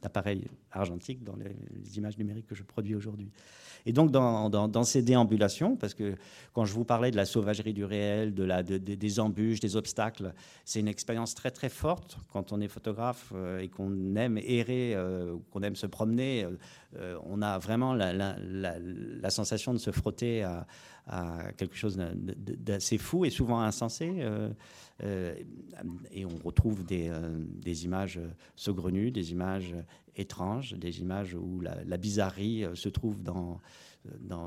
[0.03, 3.31] l'appareil argentique, dans les, images numériques que je produis aujourd'hui.
[3.87, 6.17] Et donc, dans, ces déambulations, parce que
[6.53, 10.33] quand je vous parlais de la sauvagerie du réel, de des embûches, des obstacles,
[10.65, 14.95] c'est une expérience très très forte quand on est photographe euh, et qu'on aime errer,
[14.95, 16.47] euh, qu'on aime se promener.
[16.97, 20.67] Euh, on a vraiment la, sensation de se frotter à,
[21.57, 24.25] quelque chose d'assez fou et souvent insensé.
[25.03, 25.35] Euh,
[26.11, 27.45] et on retrouve des, euh,
[27.83, 28.21] images
[28.55, 29.75] saugrenues, des images
[30.15, 33.61] étranges, des images où la, bizarrerie euh, se trouve dans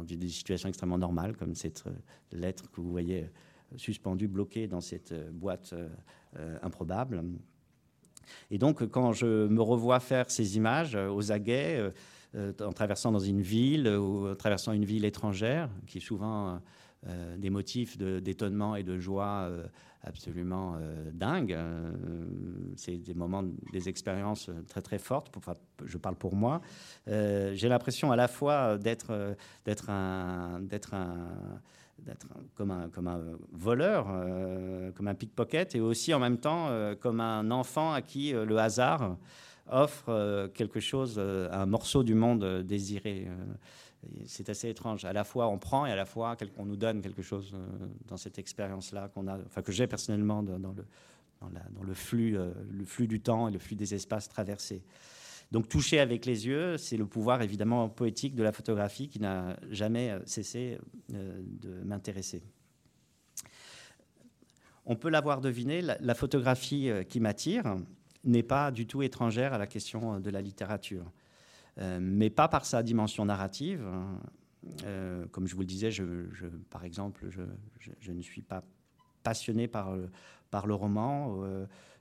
[0.04, 1.84] des situations extrêmement normales, comme cette
[2.32, 3.30] lettre que vous voyez
[3.76, 5.76] suspendue, bloquée dans cette boîte
[6.64, 7.24] improbable.
[8.50, 11.92] Et donc, quand je me revois faire ces images aux aguets,
[12.36, 16.62] en traversant dans une ville ou en traversant une ville étrangère, qui est souvent
[17.38, 19.50] des motifs d'étonnement et de joie
[20.04, 21.54] absolument euh, dingue.
[21.54, 21.92] Euh,
[22.76, 25.36] c'est des moments, des expériences très très fortes.
[25.38, 25.54] Enfin,
[25.86, 26.62] je parle pour moi.
[27.08, 29.36] Euh, j'ai l'impression à la fois d'être
[32.56, 34.06] comme un voleur,
[34.96, 36.70] comme un pickpocket, et aussi en même temps
[37.02, 39.18] comme un enfant à qui le hasard
[39.72, 43.28] offre quelque chose, un morceau du monde désiré
[44.26, 45.06] c'est assez étrange.
[45.06, 47.68] À la fois on prend et à la fois on nous donne quelque chose euh,
[48.08, 50.86] dans cette expérience-là qu'on a, enfin que j'ai personnellement dans, le,
[51.42, 54.84] dans, le, flux, euh, le flux du temps et le flux des espaces traversés.
[55.52, 59.58] Donc toucher avec les yeux, c'est le pouvoir évidemment poétique de la photographie qui n'a
[59.70, 60.78] jamais euh, cessé
[61.10, 62.44] de m'intéresser.
[64.86, 67.76] On peut l'avoir deviné, la photographie qui m'attire
[68.24, 71.12] n'est pas du tout étrangère à la question de la littérature.
[71.80, 73.86] Euh, mais pas par sa dimension narrative.
[73.86, 74.20] Hein.
[74.86, 75.90] Euh, comme je vous le disais,
[76.70, 78.64] par exemple, je, ne suis pas
[79.24, 81.42] passionné par, le roman,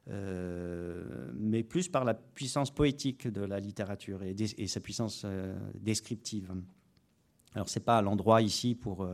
[0.09, 5.25] euh, mais plus par la puissance poétique de la littérature et, et sa puissance
[5.75, 6.53] descriptive.
[7.55, 9.09] Alors, ce n'est pas l'endroit ici pour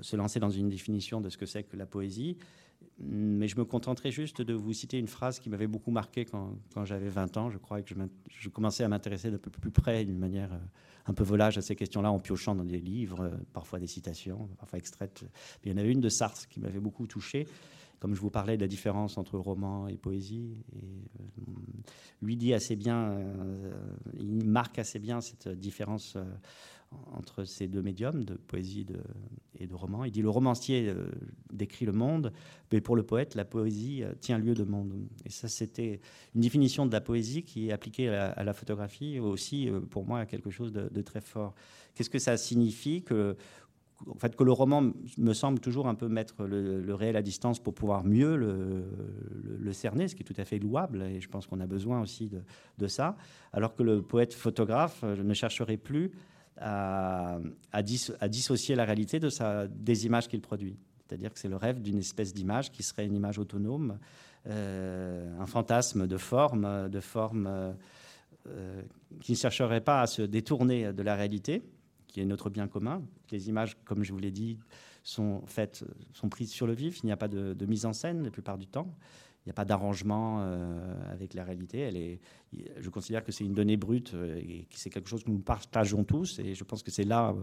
[0.00, 2.36] se lancer dans une définition de ce que c'est que la poésie,
[3.02, 6.58] mais je me contenterai juste de vous citer une phrase qui m'avait beaucoup marqué quand,
[6.74, 7.50] quand j'avais 20 ans.
[7.50, 7.94] Je crois que je,
[8.28, 10.58] je commençais à m'intéresser d'un peu plus près, d'une manière euh,
[11.06, 14.48] un peu volage à ces questions-là, en piochant dans des livres, euh, parfois des citations,
[14.58, 15.24] parfois extraites.
[15.64, 17.46] il y en avait une de Sartre qui m'avait beaucoup touché.
[18.00, 21.40] Comme je vous parlais de la différence entre roman et poésie, euh,
[22.22, 23.18] lui dit assez bien,
[24.18, 26.16] il marque assez bien cette différence
[27.12, 28.86] entre ces deux médiums de poésie
[29.58, 30.04] et de roman.
[30.04, 31.06] Il dit le romancier euh,
[31.52, 32.32] décrit le monde,
[32.72, 34.92] mais pour le poète, la poésie euh, tient lieu de monde.
[35.24, 36.00] Et ça, c'était
[36.34, 40.20] une définition de la poésie qui est appliquée à, la photographie, aussi euh, pour moi,
[40.20, 41.54] à quelque chose de, très fort.
[41.94, 43.36] Qu'est-ce que ça signifie que,
[44.08, 47.58] en fait, que le roman me semble toujours un peu mettre le, réel à distance
[47.58, 51.46] pour pouvoir mieux le, cerner, ce qui est tout à fait louable, et je pense
[51.46, 52.42] qu'on a besoin aussi de,
[52.78, 53.16] de, ça,
[53.52, 56.12] alors que le poète photographe ne chercherait plus
[56.60, 57.38] à,
[57.82, 60.76] dissocier la réalité de sa, des images qu'il produit.
[61.06, 63.98] C'est-à-dire que c'est le rêve d'une espèce d'image qui serait une image autonome,
[64.46, 67.74] euh, un fantasme de forme, de forme
[68.46, 68.82] euh,
[69.20, 71.62] qui ne chercherait pas à se détourner de la réalité,
[72.06, 73.02] qui est notre bien commun.
[73.30, 74.58] Les images, comme je vous l'ai dit,
[75.02, 77.00] sont faites, sont prises sur le vif.
[77.02, 78.94] Il n'y a pas de mise en scène la plupart du temps.
[79.44, 82.20] Il n'y a pas d'arrangement euh, avec la réalité.
[82.52, 85.38] Je considère que c'est une donnée brute euh, et que c'est quelque chose que nous
[85.38, 86.38] partageons tous.
[86.40, 87.42] Et je pense que c'est là euh,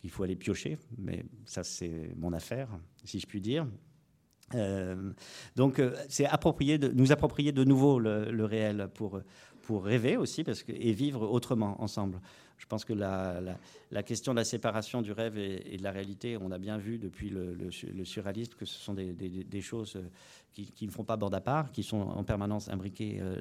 [0.00, 0.78] qu'il faut aller piocher.
[0.98, 2.68] Mais ça, c'est mon affaire,
[3.04, 3.66] si je puis dire.
[5.56, 9.22] donc, c'est approprié de, nous approprier de nouveau le, réel pour,
[9.70, 12.20] rêver aussi et vivre autrement ensemble.
[12.58, 16.50] Je pense que la, question de la séparation du rêve et, de la réalité, on
[16.50, 20.02] a bien vu depuis le, le, que ce sont des, des, choses euh,
[20.52, 23.40] qui, ne font pas bord à part, qui sont en permanence imbriquées euh,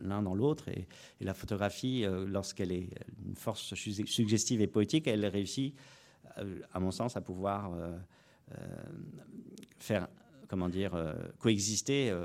[0.00, 0.68] l'un dans l'autre.
[0.68, 0.86] Et,
[1.20, 2.88] la photographie, euh, lorsqu'elle est
[3.26, 5.74] une force suggestive et poétique, elle réussit,
[6.72, 7.72] à mon sens, à pouvoir
[9.80, 10.06] faire,
[10.46, 10.92] comment dire,
[11.40, 12.16] coexister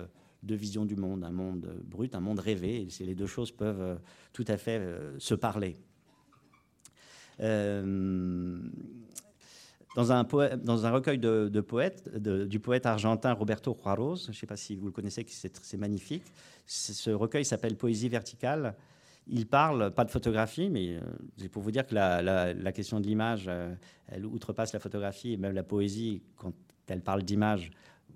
[0.43, 2.87] deux visions du monde, un monde brut, un monde rêvé.
[2.99, 3.99] Et les deux choses peuvent
[4.31, 4.79] tout à fait
[5.17, 5.77] se parler.
[7.39, 8.59] Euh,
[9.95, 10.23] dans un,
[10.91, 14.91] recueil de, poètes, du poète argentin Roberto Juarez, je ne sais pas si vous le
[14.91, 16.23] connaissez, c'est magnifique.
[16.65, 18.75] Ce recueil s'appelle Poésie verticale.
[19.27, 21.01] Il parle, pas de photographie, mais euh,
[21.37, 23.73] c'est pour vous dire que la, question de l'image, euh,
[24.07, 26.53] elle outrepasse la photographie et même la poésie, quand
[26.87, 27.71] elle parle d'image,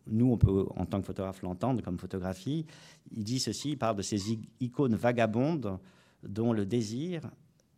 [0.08, 2.66] nous, on peut, en tant que photographe, l'entendre comme photographie.
[3.12, 5.80] Il dit ceci, il parle de ces icônes vagabondes
[6.24, 7.22] dont le désir,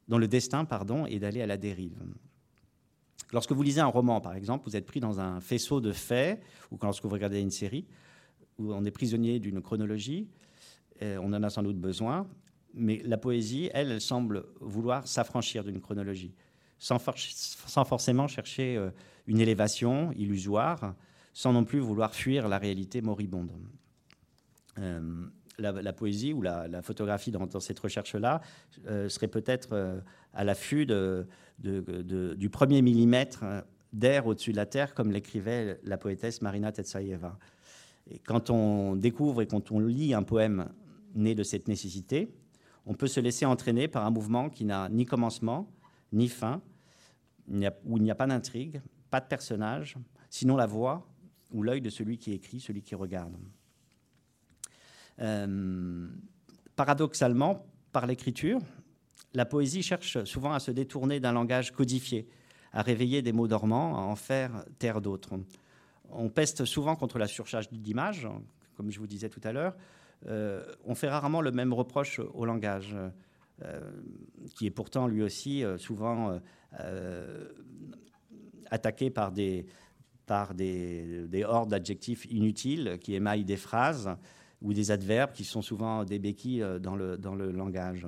[0.09, 2.03] dont le destin, pardon, est d'aller à la dérive.
[3.31, 6.41] Lorsque vous lisez un roman, par exemple, vous êtes pris dans un faisceau de faits,
[6.71, 7.85] ou lorsque vous regardez une série,
[8.57, 10.27] où on est prisonnier d'une chronologie,
[11.01, 12.27] on en a sans doute besoin,
[12.73, 16.33] mais la poésie, elle, elle semble vouloir s'affranchir d'une chronologie,
[16.77, 18.89] sans, sans, forcément chercher euh,
[19.27, 20.95] une élévation illusoire,
[21.33, 23.51] sans non plus vouloir fuir la réalité moribonde.
[24.77, 25.27] Euh,
[25.59, 28.41] la, poésie ou la, photographie dans, cette recherche-là
[28.87, 30.01] euh, serait peut-être
[30.33, 30.85] à l'affût
[31.59, 33.43] du premier millimètre
[33.93, 37.37] d'air au-dessus de la terre, comme l'écrivait la poétesse Marina Tetsayeva.
[38.09, 40.69] Et quand on découvre et quand on lit un poème
[41.15, 42.33] né de cette nécessité,
[42.85, 45.71] on peut se laisser entraîner par un mouvement qui n'a ni commencement,
[46.11, 46.61] ni fin,
[47.47, 49.97] où il n'y a pas d'intrigue, pas de personnage,
[50.29, 51.07] sinon la voix
[51.51, 53.35] ou l'œil de celui qui écrit, celui qui regarde.
[55.21, 56.07] Euh,
[56.75, 58.59] paradoxalement, par l'écriture,
[59.33, 62.27] la poésie cherche souvent à se détourner d'un langage codifié,
[62.71, 65.39] à réveiller des mots dormants, à en faire taire d'autres.
[66.11, 68.27] On peste souvent contre la surcharge d'images,
[68.75, 69.75] comme je vous disais tout à l'heure,
[70.27, 72.95] euh, on fait rarement le même reproche au langage,
[73.63, 73.79] euh,
[74.55, 76.39] qui est pourtant lui aussi souvent
[78.71, 79.65] attaqué par des,
[80.29, 84.15] par des, hordes d'adjectifs inutiles qui émaillent des phrases
[84.61, 88.05] ou des adverbes qui sont souvent des béquilles dans le, dans le langage.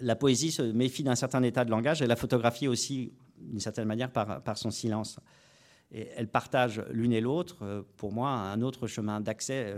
[0.00, 3.86] La poésie se méfie d'un certain état de langage et la photographie aussi, d'une certaine
[3.86, 5.20] manière, par, par son silence.
[5.90, 9.74] Et elles partagent l'une et l'autre, pour moi, un autre chemin d'accès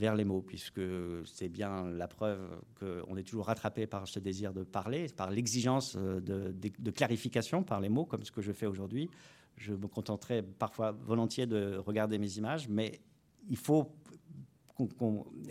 [0.00, 0.80] vers les mots, puisque
[1.24, 2.40] c'est bien la preuve
[2.80, 7.80] qu'on est toujours rattrapé par ce désir de parler, par l'exigence euh, de, clarification par
[7.80, 9.08] les mots, comme ce que je fais aujourd'hui.
[9.56, 13.00] Je me contenterai parfois volontiers de regarder mes images, mais
[13.48, 13.92] il faut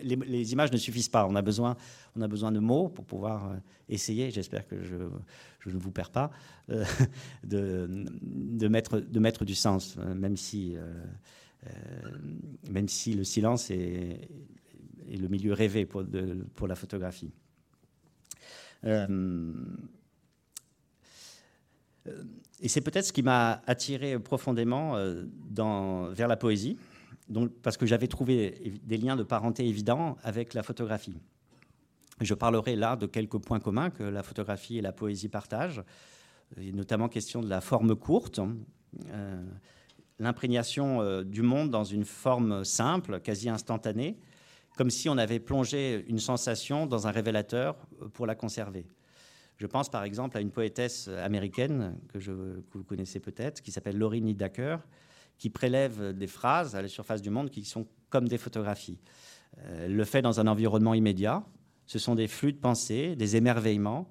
[0.01, 1.25] les, images ne suffisent pas.
[1.27, 1.75] On a besoin,
[2.15, 3.55] on a besoin de mots pour pouvoir euh,
[3.87, 4.31] essayer.
[4.31, 6.31] J'espère que je, ne vous perds pas
[6.69, 6.85] euh,
[7.43, 10.75] de, mettre, de mettre du sens, même si
[11.67, 11.71] euh,
[12.69, 14.29] même si le silence est,
[15.09, 17.31] le milieu rêvé pour, la photographie.
[18.85, 19.53] Euh,
[22.61, 25.25] et c'est peut-être ce qui m'a attiré profondément euh,
[26.13, 26.77] vers la poésie,
[27.61, 31.17] parce que j'avais trouvé des liens de parenté évidents avec la photographie.
[32.21, 35.83] Je parlerai là de quelques points communs que la photographie et la poésie partagent,
[36.59, 38.39] et notamment question de la forme courte
[40.19, 44.17] l'imprégnation euh, du monde dans une forme simple, quasi instantanée,
[44.77, 48.85] comme si on avait plongé une sensation dans un révélateur euh, pour la conserver.
[49.57, 53.97] Je pense par exemple à une poétesse américaine que, je, vous connaissez peut-être, qui s'appelle
[53.97, 54.79] Laurie Nidaker,
[55.39, 58.99] qui prélève des phrases à la surface du monde qui sont comme des photographies.
[59.59, 61.43] Euh, le fait dans un environnement immédiat.
[61.87, 64.07] Ce sont des flux de pensée, des émerveillements,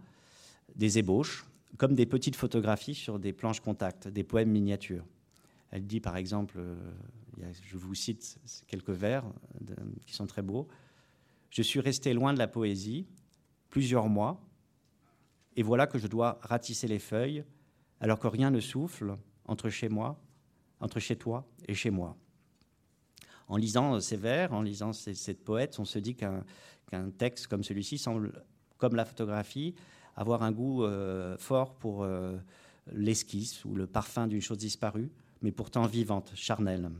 [0.74, 5.04] des ébauches, comme des petites photographies sur des planches contact, des poèmes miniatures.
[5.70, 6.74] Elle dit par exemple, euh,
[7.62, 9.24] je vous cite quelques vers
[10.06, 10.66] qui sont très beaux,
[11.50, 13.06] Je suis resté loin de la poésie
[13.68, 14.40] plusieurs mois,
[15.56, 17.44] et voilà que je dois ratisser les feuilles,
[18.00, 20.20] alors que rien ne souffle entre chez moi,
[20.80, 22.16] entre chez toi et chez moi.
[23.48, 27.98] En lisant ces vers, en lisant cette poète, on se dit qu'un texte comme celui-ci
[27.98, 28.44] semble,
[28.76, 29.74] comme la photographie,
[30.16, 32.36] avoir un goût euh, fort pour euh,
[32.92, 35.10] l'esquisse ou le parfum d'une chose disparue,
[35.42, 36.90] mais pourtant vivante, charnelle.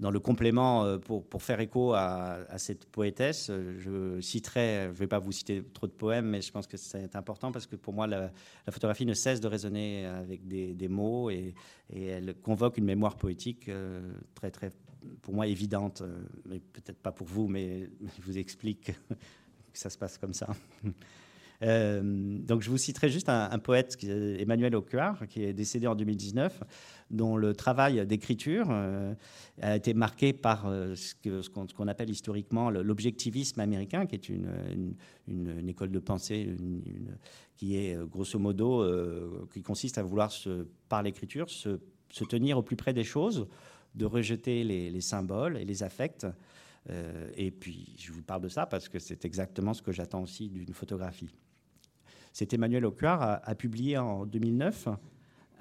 [0.00, 5.06] Dans le complément, euh, pour, faire écho à, cette poétesse, je citerai, je ne vais
[5.06, 7.92] pas vous citer trop de poèmes, mais je pense que c'est important parce que pour
[7.92, 8.30] moi, la,
[8.70, 11.54] photographie ne cesse de résonner avec des, mots et,
[11.90, 14.00] et, elle convoque une mémoire poétique euh,
[14.34, 14.70] très, très,
[15.20, 19.90] pour moi, évidente, euh, mais peut-être pas pour vous, mais je vous explique que ça
[19.90, 20.48] se passe comme ça.
[21.62, 26.62] Euh, donc je vous citerai juste un, poète, Emmanuel Aucoir, qui est décédé en 2019,
[27.10, 29.14] dont le travail d'écriture euh,
[29.60, 34.94] a été marqué par euh, ce qu'on appelle historiquement l'objectivisme américain, qui est une,
[35.68, 36.56] école de pensée
[37.56, 38.84] qui est grosso modo,
[39.52, 40.32] qui consiste à vouloir,
[40.88, 41.78] par l'écriture, se,
[42.28, 43.46] tenir au plus près des choses,
[43.94, 46.26] de rejeter les symboles et les affects.
[47.36, 50.48] et puis, je vous parle de ça parce que c'est exactement ce que j'attends aussi
[50.48, 51.30] d'une photographie.
[52.32, 54.88] C'est Emmanuel Aucoir a, publié en 2009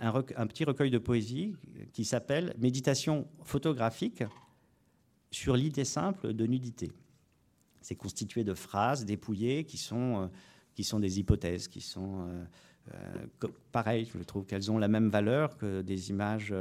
[0.01, 1.55] un, petit recueil de poésie
[1.93, 4.23] qui s'appelle Méditation photographique
[5.32, 6.91] sur l'idée simple de nudité.
[7.82, 10.27] C'est constitué de phrases dépouillées qui sont, euh,
[10.73, 12.29] qui sont des hypothèses, qui sont
[12.93, 16.53] euh, pareil, je trouve qu'elles ont la même valeur que des images,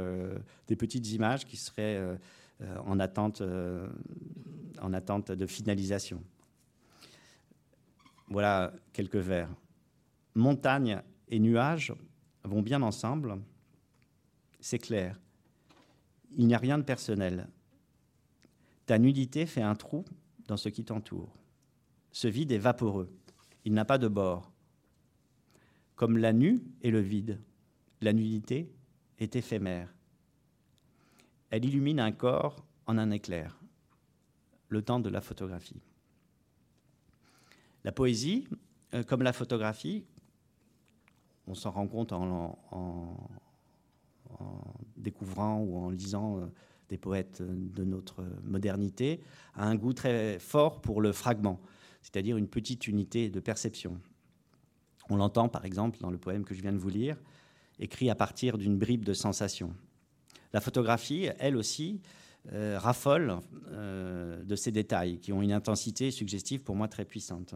[0.67, 1.99] des petites images qui seraient
[2.85, 3.41] en, attente,
[4.79, 6.21] en attente de finalisation.
[8.27, 9.49] Voilà quelques vers.
[10.39, 11.93] Montagne et nuages
[12.45, 13.41] vont bien ensemble,
[14.61, 15.19] c'est clair.
[16.37, 17.49] Il n'y a rien de personnel.
[18.85, 20.05] Ta nudité fait un trou
[20.47, 21.35] dans ce qui t'entoure.
[22.13, 23.13] Ce vide est vaporeux.
[23.65, 24.49] Il n'a pas de bord.
[25.95, 27.41] Comme la nue et le vide,
[27.99, 28.71] la nudité
[29.17, 29.93] est éphémère.
[31.49, 33.59] Elle illumine un corps en un éclair,
[34.69, 35.81] le temps de la photographie.
[37.83, 38.47] La poésie,
[38.93, 40.05] euh, comme la photographie,
[41.49, 42.57] on s'en rend compte en,
[44.95, 46.45] découvrant ou en lisant euh,
[46.87, 49.21] des poètes de notre modernité,
[49.55, 51.59] a un goût très fort pour le fragment,
[52.01, 53.99] c'est-à-dire une petite unité de perception.
[55.09, 57.17] On l'entend par exemple dans le poème que je viens de vous lire,
[57.79, 59.73] écrit à partir d'une bribe de sensation.
[60.53, 62.01] La photographie, elle aussi,
[62.53, 67.53] euh, raffole euh, de ces détails qui ont une intensité suggestive pour moi très puissante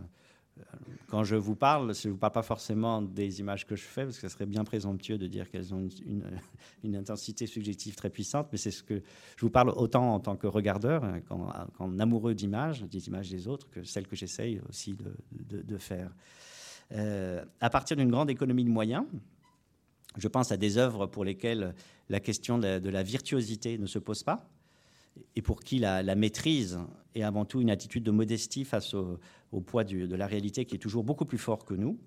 [1.08, 4.04] quand je vous parle, je ne vous parle pas forcément des images que je fais,
[4.04, 5.88] parce que ce serait bien présomptueux de dire qu'elles ont
[6.84, 9.02] une, intensité subjective très puissante, mais c'est ce que
[9.36, 13.70] je vous parle autant en tant que regardeur, qu'en amoureux d'images, des images des autres,
[13.70, 14.96] que celles que j'essaye aussi
[15.32, 16.12] de, faire.
[16.92, 19.06] Euh, à partir d'une grande économie de moyens,
[20.18, 21.74] je pense à des œuvres pour lesquelles
[22.10, 24.48] la question de la virtuosité ne se pose pas,
[25.36, 26.80] et pour qui la, maîtrise
[27.16, 29.20] est avant tout une attitude de modestie face au,
[29.62, 32.00] poids de la réalité qui est toujours beaucoup plus fort que nous,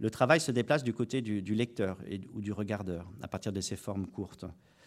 [0.00, 1.98] le travail se déplace du côté du, lecteur
[2.32, 4.46] ou du regardeur à partir de ces formes courtes.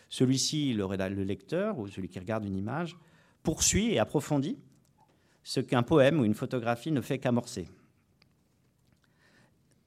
[0.10, 2.98] Celui-ci, le lecteur ou celui qui regarde une image,
[3.44, 4.58] poursuit et approfondit
[5.44, 7.68] ce qu'un poème ou une photographie ne fait qu'amorcer.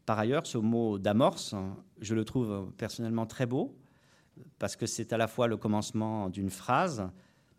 [0.05, 1.55] Par ailleurs, ce mot d'amorce,
[2.01, 3.77] je le trouve personnellement très beau,
[4.59, 7.09] parce que c'est à la fois le commencement d'une phrase,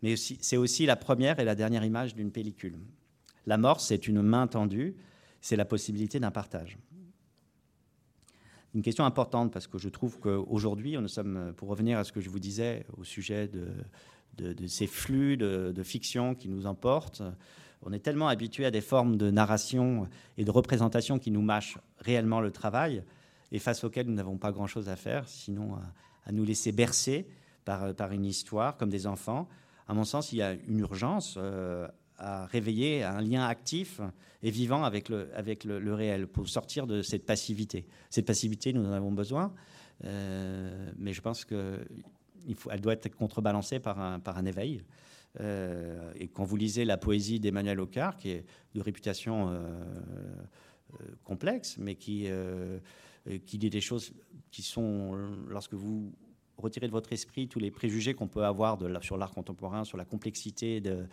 [0.02, 2.78] mais c'est aussi la première et la dernière image d'une pellicule.
[3.48, 4.94] L'amorce, c'est une main tendue,
[5.40, 6.76] c'est la possibilité d'un partage.
[8.74, 12.20] Une question importante parce que je trouve qu'aujourd'hui, nous sommes, pour revenir à ce que
[12.20, 17.22] je vous disais au sujet de, ces flux de, fiction qui nous emportent,
[17.80, 20.06] on est tellement habitué à des formes de narration
[20.36, 23.02] et de représentation qui nous mâchent réellement le travail
[23.50, 25.78] et face auxquelles nous n'avons pas grand-chose à faire, sinon
[26.26, 27.26] à, nous laisser bercer
[27.64, 29.48] par, par une histoire comme des enfants
[29.88, 34.00] à mon sens, il y a une urgence euh, à réveiller un lien actif
[34.42, 37.86] et vivant avec le, avec le, réel pour sortir de cette passivité.
[38.10, 39.52] Cette passivité, nous en avons besoin,
[40.04, 44.82] euh, mais je pense qu'elle doit être contrebalancée par un, par un éveil.
[45.40, 49.60] Euh, et quand vous lisez la poésie d'Emmanuel Ocar, qui est de réputation
[51.24, 52.28] complexe, mais qui,
[53.46, 54.12] qui dit des choses
[54.50, 55.12] qui sont,
[55.48, 56.12] lorsque vous
[56.58, 60.04] retirer de votre esprit tous les préjugés qu'on peut avoir sur l'art contemporain, sur la
[60.04, 61.08] complexité de,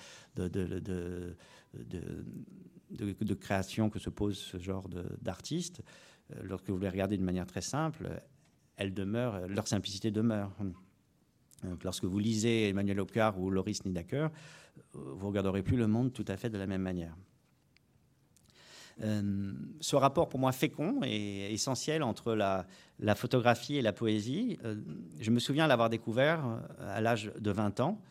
[3.40, 4.88] création que se pose ce genre
[5.22, 5.82] d'artistes.
[6.32, 8.10] Euh, lorsque vous les regardez de manière très simple,
[8.80, 10.52] demeurent, leur simplicité demeure.
[11.84, 14.30] Lorsque vous lisez Emmanuel Ocar ou Loris Nidaker,
[14.96, 17.16] euh, vous regarderez plus le monde tout à fait de la même manière.
[19.04, 22.66] Euh, ce rapport pour moi fécond et essentiel entre la,
[23.16, 24.76] photographie et la poésie, euh,
[25.20, 28.02] je me souviens l'avoir découvert euh, à l'âge de 20 ans.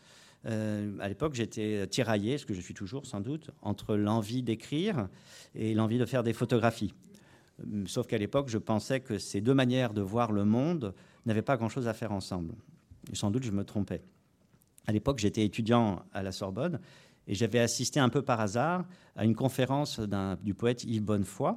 [0.45, 5.07] à l'époque, j'étais tiraillé, ce que je suis toujours sans doute, entre l'envie d'écrire
[5.55, 6.93] et l'envie de faire des photographies.
[7.87, 10.93] Sauf qu'à l'époque, je pensais que ces deux manières de voir le monde
[11.25, 12.53] n'avaient pas grand-chose à faire ensemble.
[13.13, 14.03] Sans doute, je me trompais.
[14.87, 16.79] À l'époque, j'étais étudiant à la Sorbonne
[17.27, 18.85] et j'avais assisté un peu par hasard
[19.15, 19.99] à une conférence
[20.43, 21.55] du poète Yves Bonnefoy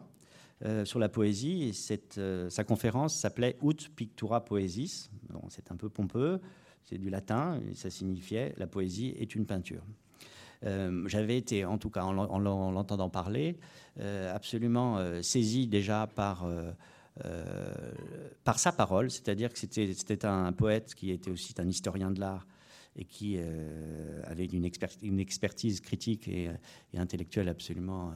[0.64, 1.72] euh, sur la poésie.
[2.18, 5.08] Euh, sa conférence s'appelait Ut Pictura Poesis.
[5.50, 6.40] c'est un peu pompeux,
[6.84, 9.82] c'est du latin, et ça signifiait la poésie est une peinture.
[10.64, 13.56] Euh, j'avais été, en tout cas en, l'entendant parler,
[14.32, 16.44] absolument saisi déjà par,
[18.42, 22.46] par sa parole, c'est-à-dire que c'était un poète qui était aussi un historien de l'art
[22.98, 24.68] et qui euh, avait une,
[25.02, 26.50] une, expertise critique et,
[26.96, 28.14] intellectuelle absolument, euh,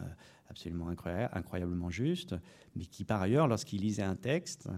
[0.50, 2.34] absolument incroyable, incroyablement juste,
[2.74, 4.68] mais qui par ailleurs, lorsqu'il lisait un texte,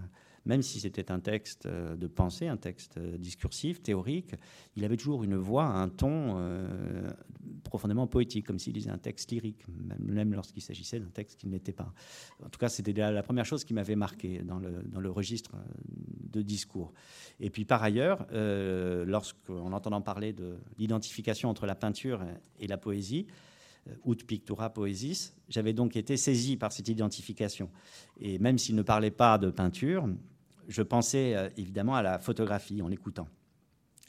[0.45, 4.35] même si c'était un texte euh, de pensée, un texte euh, discursif, théorique,
[4.75, 7.09] il avait toujours une voix, un ton euh,
[7.63, 9.65] profondément poétique, comme s'il lisait un texte lyrique,
[9.99, 11.91] même, lorsqu'il s'agissait d'un texte qui ne l'était pas.
[12.43, 15.55] En tout cas, c'était la, première chose qui m'avait marqué dans le, dans le, registre
[16.31, 16.93] de discours.
[17.39, 22.23] Et puis par ailleurs, euh, lorsqu'en entendant parler de l'identification entre la peinture
[22.59, 23.27] et la poésie,
[24.05, 25.33] Ut Pictura Poesis.
[25.47, 27.69] J'avais donc été saisi par cette identification.
[28.19, 30.07] Et même s'il ne parlait pas de peinture,
[30.67, 33.27] je pensais évidemment à la photographie en l'écoutant,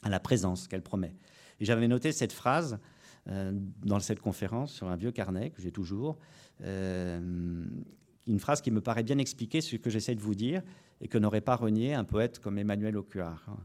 [0.03, 1.15] à la présence qu'elle promet.
[1.59, 2.79] Et j'avais noté cette phrase
[3.25, 6.17] dans cette conférence sur un vieux carnet que j'ai toujours,
[6.61, 10.61] une phrase qui me paraît bien expliquer ce que j'essaie de vous dire
[11.01, 13.57] et que n'aurait pas renié un poète comme Emmanuel Aucuard.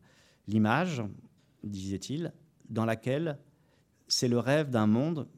[0.47, 1.03] L'image,
[1.65, 2.33] disait-il,
[2.69, 3.39] dans laquelle
[4.09, 5.29] c'est le rêve d'un monde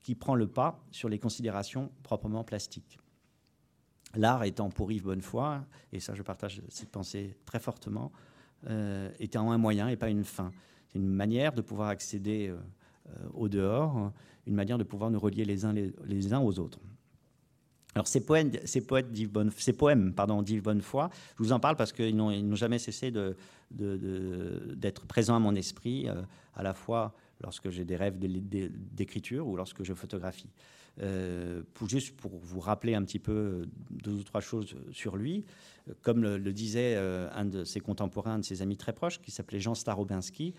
[0.00, 2.98] qui prend le pas sur les considérations proprement plastiques.
[4.16, 5.60] L'art étant pour Yves Bonnefoy,
[5.92, 8.12] et ça je partage cette pensée très fortement,
[8.68, 10.52] euh, étant un moyen et pas une fin.
[10.88, 14.12] C'est une manière de pouvoir accéder euh, au dehors,
[14.46, 16.78] une manière de pouvoir nous relier les uns, les uns aux autres.
[17.94, 18.50] Alors ces poèmes,
[18.88, 19.06] poètes
[19.56, 21.08] ces poèmes pardon, d'Yves Bonnefoy,
[21.38, 23.12] je vous en parle parce qu'ils n'ont jamais cessé
[23.70, 26.22] d'être présents à mon esprit, euh,
[26.54, 30.50] à la fois lorsque j'ai des rêves d'écriture ou lorsque je photographie.
[31.02, 35.44] Euh, juste pour vous rappeler un petit peu deux ou trois choses sur lui,
[36.02, 39.30] comme le, disait euh, un de ses contemporains, un de ses amis très proches, qui
[39.30, 40.54] s'appelait Jean Starobinski,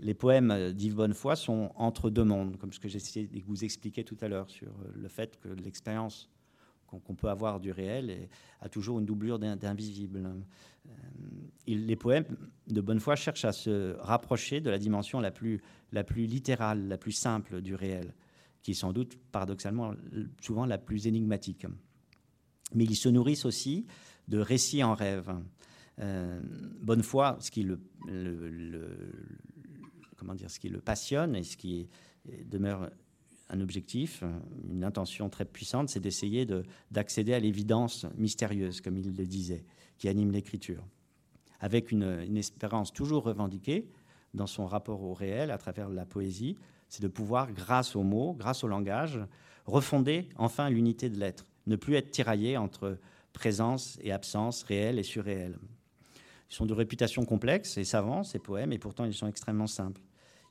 [0.00, 4.04] les poèmes d'Yves Bonnefoy sont entre deux mondes, comme ce que essayé de vous expliquer
[4.04, 6.30] tout à l'heure sur le fait que l'expérience
[6.86, 8.28] qu'on peut avoir du réel
[8.60, 10.28] a toujours une doublure d'invisible.
[10.86, 10.90] Euh,
[11.66, 12.24] les poèmes
[12.66, 15.60] de Bonnefoy cherchent à se rapprocher de la dimension la plus
[15.92, 18.12] littérale, la plus simple du réel,
[18.62, 19.94] qui est sans doute paradoxalement
[20.40, 21.66] souvent la plus énigmatique.
[22.74, 23.86] Mais ils se nourrissent aussi
[24.28, 25.34] de récits en rêve.
[25.98, 26.40] Euh,
[26.80, 27.80] Bonnefoy, ce qui le,
[30.16, 31.88] comment dire, ce qui le passionne et ce qui
[32.44, 32.90] demeure
[33.50, 34.22] un objectif,
[34.70, 36.46] une intention très puissante, c'est d'essayer
[36.90, 39.64] d'accéder à l'évidence mystérieuse, comme il le disait,
[39.98, 40.86] qui anime l'écriture,
[41.58, 43.88] avec une, espérance toujours revendiquée
[44.34, 46.56] dans son rapport au réel à travers la poésie,
[46.88, 49.20] c'est de pouvoir, grâce aux mots, grâce au langage,
[49.66, 52.98] refonder enfin l'unité de l'être, ne plus être tiraillé entre
[53.32, 55.58] présence et absence, réel et surréel.
[56.50, 60.00] Ils sont de réputation complexe et savants, ces poèmes, et pourtant ils sont extrêmement simples.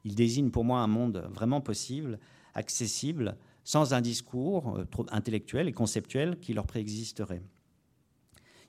[0.06, 2.20] Ils désignent pour moi un monde vraiment possible
[2.54, 7.42] accessible, sans un discours euh, trop intellectuel et conceptuel qui leur préexisterait.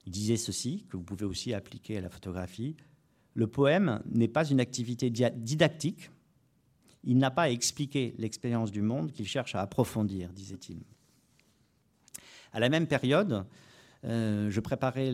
[0.07, 2.77] Il disait ceci, que vous pouvez aussi appliquer à la photographie.
[3.35, 6.11] Le poème n'est pas une activité didactique.
[7.05, 10.79] Il n'a pas à expliquer l'expérience du monde qu'il cherche à approfondir, disait-il.
[12.53, 13.47] À la même période,
[14.05, 15.13] euh, je préparais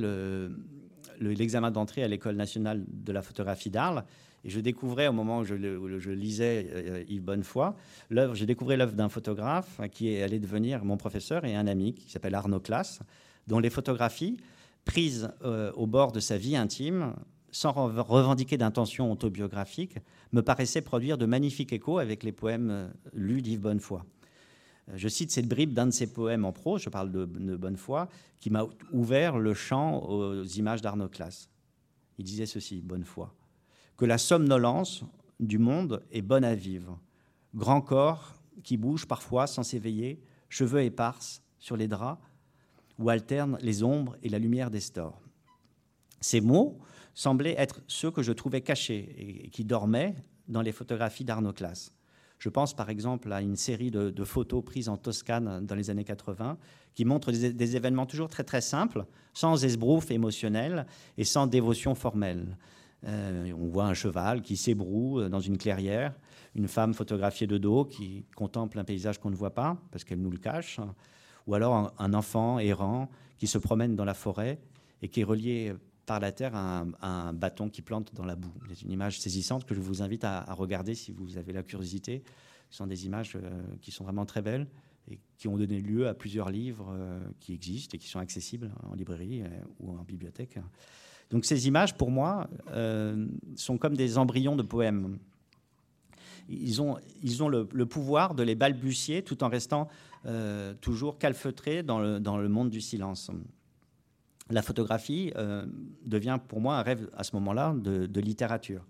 [1.20, 4.04] l'examen d'entrée à l'École nationale de la photographie d'Arles
[4.46, 5.54] et je découvrais, au moment où je,
[6.10, 7.72] lisais euh, Yves Bonnefoy,
[8.34, 12.34] j'ai découvert l'œuvre d'un photographe qui allait devenir mon professeur et un ami, qui s'appelle
[12.36, 13.00] Arnaud Classe,
[13.48, 14.36] dont les photographies,
[14.84, 17.14] prises euh, au bord de sa vie intime,
[17.56, 19.98] sans revendiquer d'intention autobiographique,
[20.32, 24.00] me paraissaient produire de magnifiques échos avec les poèmes euh, lus d'Yves Bonnefoy.
[24.94, 28.06] Je cite cette bribe d'un de ses poèmes en prose, je parle de, Bonnefoy,
[28.38, 31.48] qui m'a ouvert le champ aux images d'Arnaud Classe.
[32.18, 33.28] Il disait ceci, Bonnefoy
[33.96, 35.04] que la somnolence
[35.40, 36.98] du monde est bonne à vivre.
[37.54, 42.20] Grand corps qui bouge parfois sans s'éveiller, cheveux éparses sur les draps,
[42.98, 45.20] où alternent les ombres et la lumière des stores.
[46.20, 46.78] Ces mots
[47.16, 50.14] semblaient être ceux que je trouvais cachés et qui dormaient
[50.48, 51.92] dans les photographies d'Arnaud Classe.
[52.38, 56.04] Je pense par exemple à une série de, photos prises en Toscane dans les années
[56.04, 56.58] 80
[56.94, 60.86] qui montrent des, événements toujours très très simples, sans esbrouf émotionnel
[61.16, 62.58] et sans dévotion formelle.
[63.04, 66.14] Euh, on voit un cheval qui s'ébroue euh, dans une clairière,
[66.54, 70.20] une femme photographiée de dos qui contemple un paysage qu'on ne voit pas parce qu'elle
[70.20, 70.80] nous le cache,
[71.46, 73.08] ou alors un, enfant errant
[73.38, 74.58] qui se promène dans la forêt
[75.00, 75.74] et qui est relié
[76.06, 78.52] par la terre un, bâton qui plante dans la boue.
[78.68, 82.22] C'est une image saisissante que je vous invite à, regarder si vous avez la curiosité.
[82.70, 83.50] Ce sont des images euh,
[83.80, 84.66] qui sont vraiment très belles
[85.10, 86.92] et qui ont donné lieu à plusieurs livres
[87.38, 89.44] qui existent et qui sont accessibles en librairie
[89.78, 90.58] ou en bibliothèque.
[91.30, 93.26] Donc ces images, pour moi, euh,
[93.56, 95.18] sont comme des embryons de poèmes.
[96.48, 99.88] Ils ont, ils ont le, pouvoir de les balbutier tout en restant
[100.26, 103.30] euh, toujours calfeutrés dans le, dans le, monde du silence.
[104.50, 105.66] La photographie euh,
[106.04, 108.86] devient pour moi un rêve à ce moment-là de, littérature.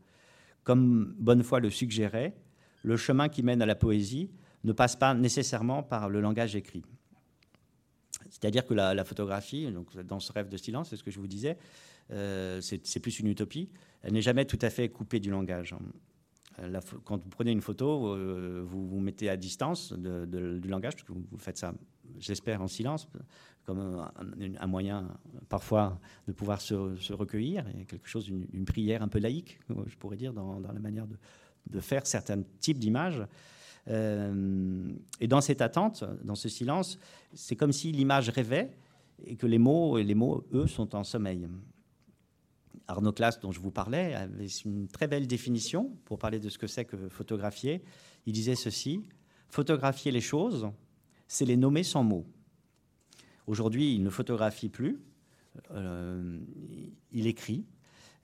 [0.64, 2.36] Comme Bonnefoy le suggérait,
[2.82, 4.30] le chemin qui mène à la poésie
[4.64, 6.84] ne passe pas nécessairement par le langage écrit.
[8.28, 11.28] C'est-à-dire que la, photographie, donc dans ce rêve de silence, c'est ce que je vous
[11.28, 11.56] disais,
[12.10, 13.70] euh, c'est plus une utopie.
[14.02, 15.74] Elle n'est jamais tout à fait coupée du langage.
[16.58, 18.14] Euh, quand vous prenez une photo,
[18.66, 21.72] vous vous mettez à distance du langage, parce que vous, faites ça,
[22.18, 23.08] j'espère, en silence,
[23.64, 24.08] comme
[24.60, 25.08] un, moyen
[25.48, 25.98] parfois
[26.28, 30.32] de pouvoir se, recueillir, et quelque chose, une, prière un peu laïque, je pourrais dire,
[30.32, 33.26] dans, la manière de, faire certains types d'images.
[33.88, 36.98] et dans cette attente, dans ce silence,
[37.34, 38.76] c'est comme si l'image rêvait
[39.24, 41.48] et que les mots, les mots, eux, sont en sommeil.
[42.88, 46.58] Arnaud Classe, dont je vous parlais, avait une très belle définition pour parler de ce
[46.58, 47.82] que c'est que photographier.
[48.26, 49.02] Il disait ceci
[49.48, 50.68] photographier les choses,
[51.28, 52.26] c'est les nommer sans mots.
[53.46, 54.98] Aujourd'hui, il ne photographie plus,
[55.70, 56.38] euh,
[57.12, 57.64] il écrit,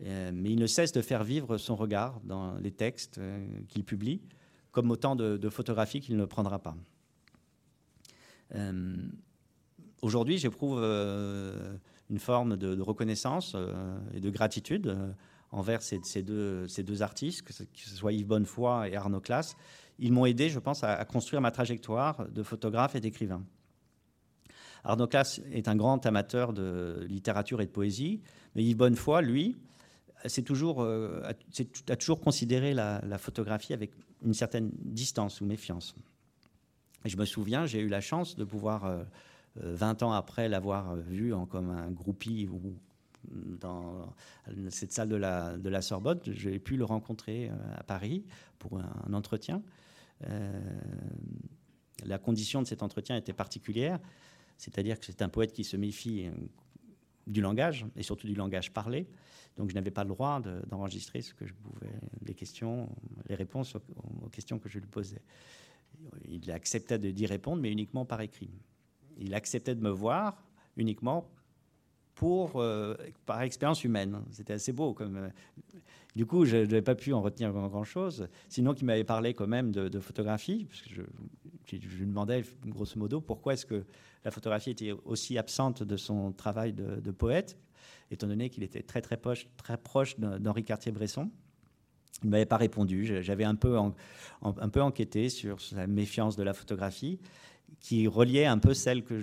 [0.04, 3.84] euh, mais il ne cesse de faire vivre son regard dans les textes euh, qu'il
[3.84, 4.20] publie,
[4.72, 6.76] comme autant de, photographies qu'il ne prendra pas.
[10.02, 13.56] Aujourd'hui, j'éprouve une forme de, reconnaissance
[14.12, 14.94] et de gratitude
[15.52, 19.56] envers ces, deux, ces, deux, artistes, que ce, soit Yves Bonnefoy et Arnaud Classe.
[19.98, 23.42] Ils m'ont aidé, je pense, à, construire ma trajectoire de photographe et d'écrivain.
[24.84, 28.20] Arnaud Classe est un grand amateur de littérature et de poésie,
[28.54, 29.56] mais Yves Bonnefoy, lui,
[30.24, 31.32] euh,
[31.88, 33.92] a, toujours considéré la, photographie avec
[34.24, 35.94] une certaine distance ou méfiance.
[37.04, 38.82] Je me souviens, j'ai eu la chance de pouvoir,
[39.56, 42.76] 20 euh, euh, ans après l'avoir vu en, comme un groupie ou
[43.60, 44.12] dans
[44.70, 46.20] cette salle de la, de la Sorbonne.
[46.26, 48.24] J'ai pu le rencontrer euh, à Paris
[48.58, 49.62] pour un, entretien.
[50.24, 50.60] Euh,
[52.04, 54.00] la condition de cet entretien était particulière,
[54.58, 56.32] c'est-à-dire que c'est un poète qui se méfie euh,
[57.26, 59.06] du langage, et surtout du langage parlé.
[59.56, 61.92] Donc je n'avais pas le droit d'enregistrer ce que je pouvais,
[62.24, 62.88] les questions,
[63.28, 65.20] les réponses aux, questions que je lui posais.
[66.26, 68.50] Il acceptait d'y répondre, mais uniquement par écrit.
[69.18, 70.42] Il acceptait de me voir
[70.76, 71.30] uniquement
[72.56, 72.94] euh,
[73.26, 74.22] par expérience humaine.
[74.30, 74.94] C'était assez beau.
[74.94, 75.28] Comme, euh,
[76.14, 78.28] du coup, je n'avais pas pu en retenir grand-chose.
[78.48, 80.66] Sinon, qu'il m'avait parlé quand même de, photographie.
[80.66, 83.84] Parce je, lui demandais, grosso modo, pourquoi est-ce que
[84.24, 87.58] la photographie était aussi absente de son travail de, poète,
[88.10, 91.30] étant donné qu'il était très, très proche d'Henri Cartier-Bresson.
[92.22, 93.22] Il ne m'avait pas répondu.
[93.22, 93.76] J'avais un peu,
[94.42, 97.18] un peu enquêté sur la méfiance de la photographie
[97.80, 99.14] qui reliait un peu celle que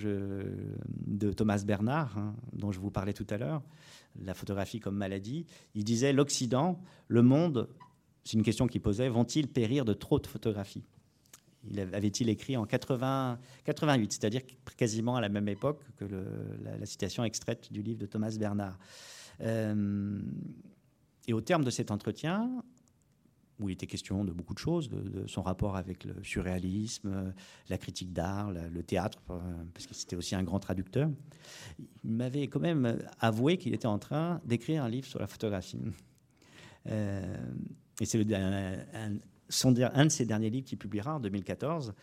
[1.08, 3.62] de Thomas Bernard, hein, dont je vous parlais tout à l'heure,
[4.22, 5.46] la photographie comme maladie.
[5.76, 7.70] Il disait l'Occident, le monde,
[8.26, 10.84] c'est une question qu'il posait, vont-ils périr de trop de photographies?
[11.70, 14.42] Il avait-il écrit en 80, 88, c'est-à-dire
[14.78, 16.06] quasiment à la même époque que
[16.62, 18.80] la, citation extraite du livre de Thomas Bernard.
[19.42, 20.20] Euh,
[21.28, 22.64] et au terme de cet entretien,
[23.60, 27.34] où il était question de beaucoup de choses, de, son rapport avec le surréalisme,
[27.68, 29.40] la critique d'art, le théâtre, euh,
[29.74, 31.10] parce que c'était aussi un grand traducteur.
[32.04, 35.82] Il m'avait quand même avoué qu'il était en train d'écrire un livre sur la photographie.
[36.88, 37.38] Euh,
[38.00, 41.94] et c'est un, de ses derniers livres qu'il publiera en 2014,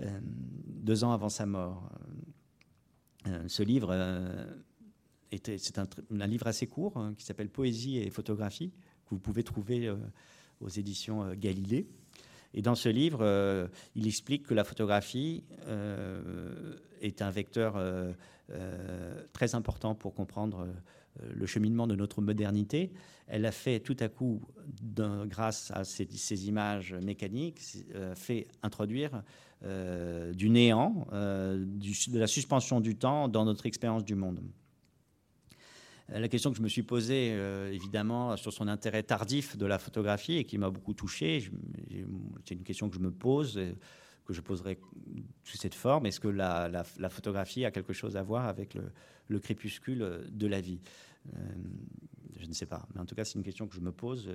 [0.00, 1.90] euh, deux ans avant sa mort.
[3.46, 3.94] ce livre,
[5.32, 5.88] c'est un,
[6.20, 8.72] un, livre assez court hein, qui s'appelle Poésie et photographie,
[9.06, 9.90] que vous pouvez trouver
[10.60, 11.86] aux éditions euh, Galilée.
[12.54, 17.76] Et dans ce livre, euh, il explique que la photographie euh, est un vecteur
[19.34, 20.66] très important pour comprendre
[21.20, 22.90] le cheminement de notre modernité.
[23.26, 24.40] Elle a fait tout à coup,
[25.26, 27.60] grâce à ces, images mécaniques,
[28.14, 29.22] fait introduire
[29.62, 34.40] du néant, de la suspension du temps dans notre expérience du monde.
[36.10, 39.66] Euh, la question que je me suis posée, euh, évidemment, sur son intérêt tardif de
[39.66, 41.50] la photographie et qui m'a beaucoup touché,
[42.44, 43.60] c'est une question que je me pose,
[44.24, 44.78] que je poserai
[45.44, 46.06] sous cette forme.
[46.06, 48.76] Est-ce que la, photographie a quelque chose à voir avec
[49.28, 50.80] le, crépuscule de la vie?
[51.34, 51.38] Euh,
[52.38, 52.86] Je ne sais pas.
[52.94, 54.30] Mais en tout cas, c'est une question que je me pose.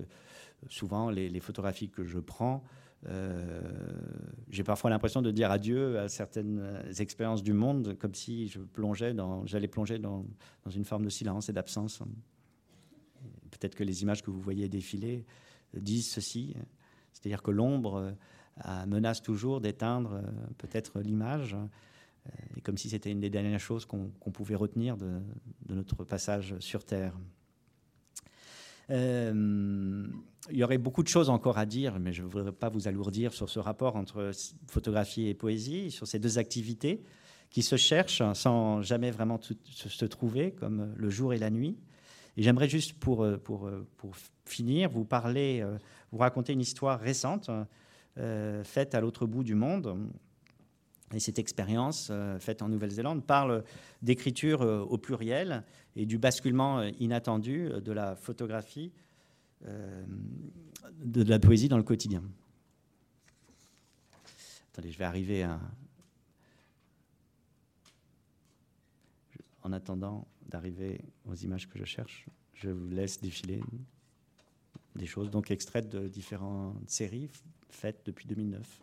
[0.70, 2.83] Souvent, les photographies que je prends euh,
[4.50, 9.16] j'ai parfois l'impression de dire adieu à certaines expériences du monde, comme si je plongeais
[9.46, 10.26] j'allais plonger dans,
[10.74, 12.02] une forme de silence et d'absence.
[13.52, 15.26] Peut-être que les images que vous voyez défiler
[15.74, 16.56] disent ceci,
[17.12, 18.16] c'est-à-dire que l'ombre
[18.66, 20.22] euh, menace toujours d'éteindre euh,
[20.58, 21.56] peut-être l'image,
[22.56, 25.20] et comme si c'était une des dernières choses qu'on pouvait retenir de,
[25.70, 27.18] notre passage sur Terre.
[28.90, 30.08] Euh,
[30.50, 32.88] il y aurait beaucoup de choses encore à dire, mais je ne voudrais pas vous
[32.88, 34.32] alourdir sur ce rapport entre
[34.68, 37.02] photographie et poésie, sur ces deux activités
[37.50, 41.78] qui se cherchent sans jamais vraiment se trouver, comme le jour et la nuit.
[42.36, 44.16] Et j'aimerais juste, pour, pour, pour,
[44.46, 45.78] finir, vous parler, euh,
[46.12, 47.50] vous raconter une histoire récente
[48.18, 49.98] euh, faite à l'autre bout du monde.
[51.14, 53.64] Et cette expérience euh, faite en Nouvelle-Zélande parle
[54.02, 55.64] d'écriture au pluriel
[55.96, 58.92] et du basculement inattendu de la photographie
[59.66, 60.04] euh,
[61.00, 62.22] de, la poésie dans le quotidien.
[64.72, 65.60] Attendez, je vais arriver à.
[69.62, 73.62] En attendant d'arriver aux images que je cherche, je vous laisse défiler
[74.96, 77.30] des choses donc extraites de différentes séries
[77.70, 78.83] faites depuis 2009.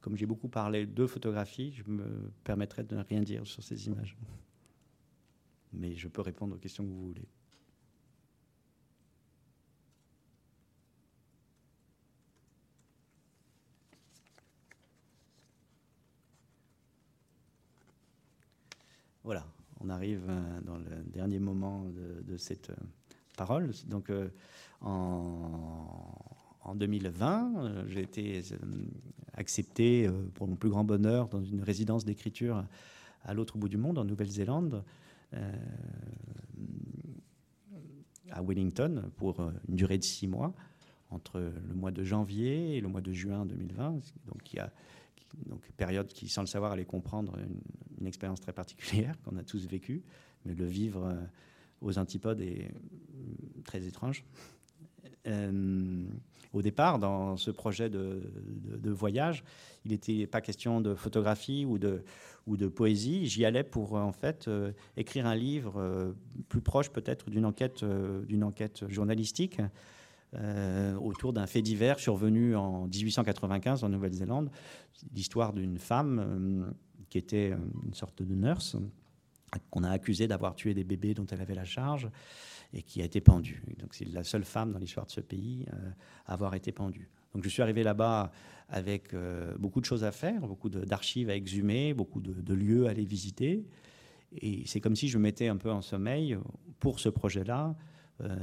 [0.00, 3.86] Comme j'ai beaucoup parlé de photographie, je me permettrai de ne rien dire sur ces
[3.86, 4.16] images.
[5.72, 7.28] Mais je peux répondre aux questions que vous voulez.
[19.22, 19.46] Voilà,
[19.80, 22.76] on arrive euh, dans le dernier moment de, cette euh,
[23.36, 23.70] parole.
[23.86, 24.30] Donc, euh,
[24.80, 26.14] en,
[26.74, 28.42] 2020, j'ai été
[29.34, 32.64] accepté pour mon plus grand bonheur dans une résidence d'écriture
[33.22, 34.84] à l'autre bout du monde, en Nouvelle-Zélande,
[38.30, 40.54] à Wellington, pour une durée de six mois,
[41.10, 44.00] entre le mois de janvier et le mois de juin 2020.
[44.26, 44.54] Donc,
[45.76, 47.36] période qui, sans le savoir, allait comprendre
[47.98, 50.02] une, expérience très particulière qu'on a tous vécue,
[50.44, 51.14] mais le vivre euh,
[51.82, 54.24] aux antipodes est euh, très étrange.
[55.26, 56.06] Euh,
[56.52, 58.20] au départ, dans ce projet de,
[58.90, 59.44] voyage,
[59.84, 63.26] il n'était pas question de photographie ou de, poésie.
[63.26, 64.50] J'y allais pour en fait
[64.96, 66.14] écrire un livre
[66.48, 69.60] plus proche peut-être d'une enquête, d'une enquête journalistique
[70.36, 74.48] euh, autour d'un fait divers survenu en 1895 en Nouvelle-Zélande,
[75.12, 76.70] l'histoire d'une femme euh,
[77.08, 77.52] qui était
[77.84, 78.76] une sorte de nurse
[79.70, 82.08] qu'on a accusée d'avoir tué des bébés dont elle avait la charge
[82.72, 83.62] et qui a été pendue.
[83.78, 85.90] Donc c'est la seule femme dans l'histoire de ce pays euh,
[86.26, 87.08] à avoir été pendue.
[87.34, 88.32] Donc je suis arrivé là-bas
[88.68, 89.14] avec
[89.58, 93.64] beaucoup de choses à faire, beaucoup d'archives à exhumer, beaucoup de, lieux à aller visiter.
[94.40, 96.38] Et c'est comme si je mettais un peu en sommeil
[96.78, 97.74] pour ce projet-là
[98.22, 98.36] euh,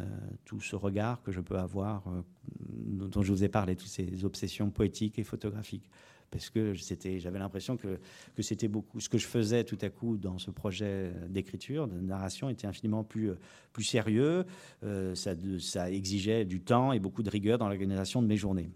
[0.46, 2.22] tout ce regard que je peux avoir, euh,
[2.60, 5.88] dont je vous ai parlé, toutes ces obsessions poétiques et photographiques.
[6.30, 8.00] Parce que j'avais l'impression que,
[8.40, 9.00] c'était beaucoup.
[9.00, 13.04] Ce que je faisais tout à coup dans ce projet d'écriture, de narration, était infiniment
[13.04, 13.32] plus,
[13.72, 14.46] plus sérieux.
[14.84, 18.70] Euh, ça, exigeait du temps et beaucoup de rigueur dans l'organisation de mes journées.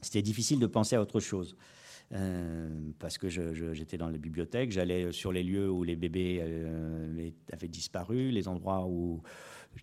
[0.00, 1.56] C'était difficile de penser à autre chose.
[2.98, 6.40] parce que j'étais dans les bibliothèques, j'allais sur les lieux où les bébés
[7.52, 9.22] avaient disparu, les endroits où,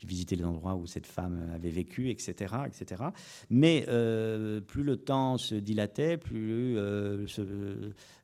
[0.05, 2.55] visité les endroits où cette femme avait vécu, etc.
[2.65, 3.03] etc.
[3.49, 7.25] Mais euh, plus le temps se dilatait, plus, euh,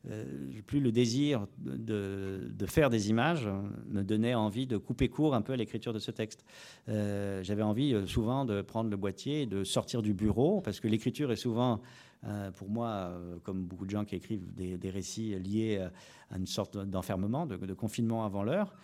[0.09, 0.36] euh,
[0.66, 3.49] plus le désir de, de, faire des images
[3.88, 6.45] me donnait envie de couper court un peu à l'écriture de ce texte.
[6.88, 11.32] J'avais envie souvent de prendre le boîtier et de sortir du bureau, parce que l'écriture
[11.32, 11.82] est souvent
[12.26, 15.90] euh, pour moi, euh, comme beaucoup de gens qui écrivent des, récits liés euh,
[16.32, 18.76] à une sorte d'enfermement, de, confinement avant l'heure,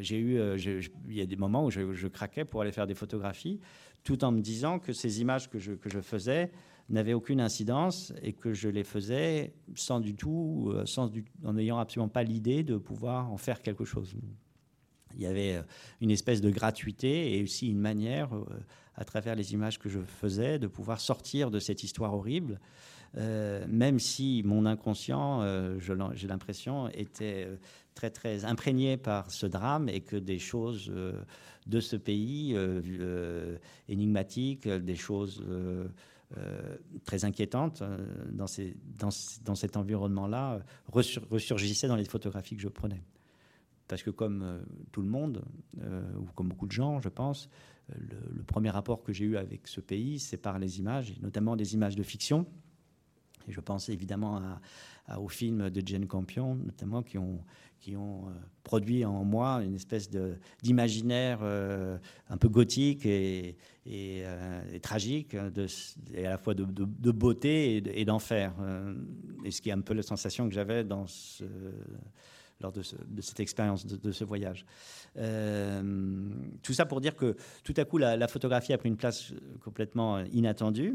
[0.00, 0.38] j'ai eu,
[1.08, 3.60] il y a des moments où je, craquais pour aller faire des photographies,
[4.04, 6.52] tout en me disant que ces images que je, que je faisais
[6.88, 11.10] n'avaient aucune incidence et que je les faisais sans du tout, sans
[11.44, 14.14] en n'ayant absolument pas l'idée de pouvoir en faire quelque chose.
[15.16, 15.62] Il y avait
[16.00, 18.30] une espèce de gratuité et aussi une manière
[18.94, 22.60] à travers les images que je faisais, de pouvoir sortir de cette histoire horrible,
[23.16, 25.78] euh, même si mon inconscient, euh,
[26.14, 27.56] j'ai l'impression, était euh,
[27.94, 30.90] très très imprégné par ce drame et que des choses
[31.66, 32.56] de ce pays
[33.88, 35.44] énigmatiques, des choses
[37.04, 37.82] très inquiétantes
[38.30, 38.46] dans,
[39.44, 40.60] dans cet environnement-là
[40.90, 43.02] ressurgissaient dans les photographies que je prenais.
[43.88, 45.44] Parce que comme tout le monde,
[45.76, 47.48] ou comme beaucoup de gens, je pense,
[47.88, 51.74] le, premier rapport que j'ai eu avec ce pays, c'est par les images, notamment des
[51.74, 52.46] images de fiction.
[53.48, 54.40] Et je pense évidemment
[55.06, 57.44] à, aux films de Jane Campion, notamment, qui ont,
[57.88, 58.30] euh,
[58.62, 60.08] produit en moi une espèce
[60.62, 63.56] d'imaginaire euh, un peu gothique et,
[63.88, 65.66] euh, tragique, de,
[66.14, 66.64] et à la fois de,
[67.10, 68.54] beauté et d'enfer.
[69.44, 71.44] et ce qui est un peu la sensation que j'avais dans ce
[72.62, 74.64] lors de, cette expérience, de, ce voyage.
[75.18, 75.82] Euh,
[76.62, 79.32] tout ça pour dire que tout à coup, la, photographie a pris une place
[79.62, 80.94] complètement inattendue.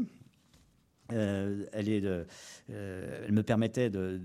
[1.12, 2.24] Euh, elle, est euh,
[2.68, 4.20] elle me permettait de,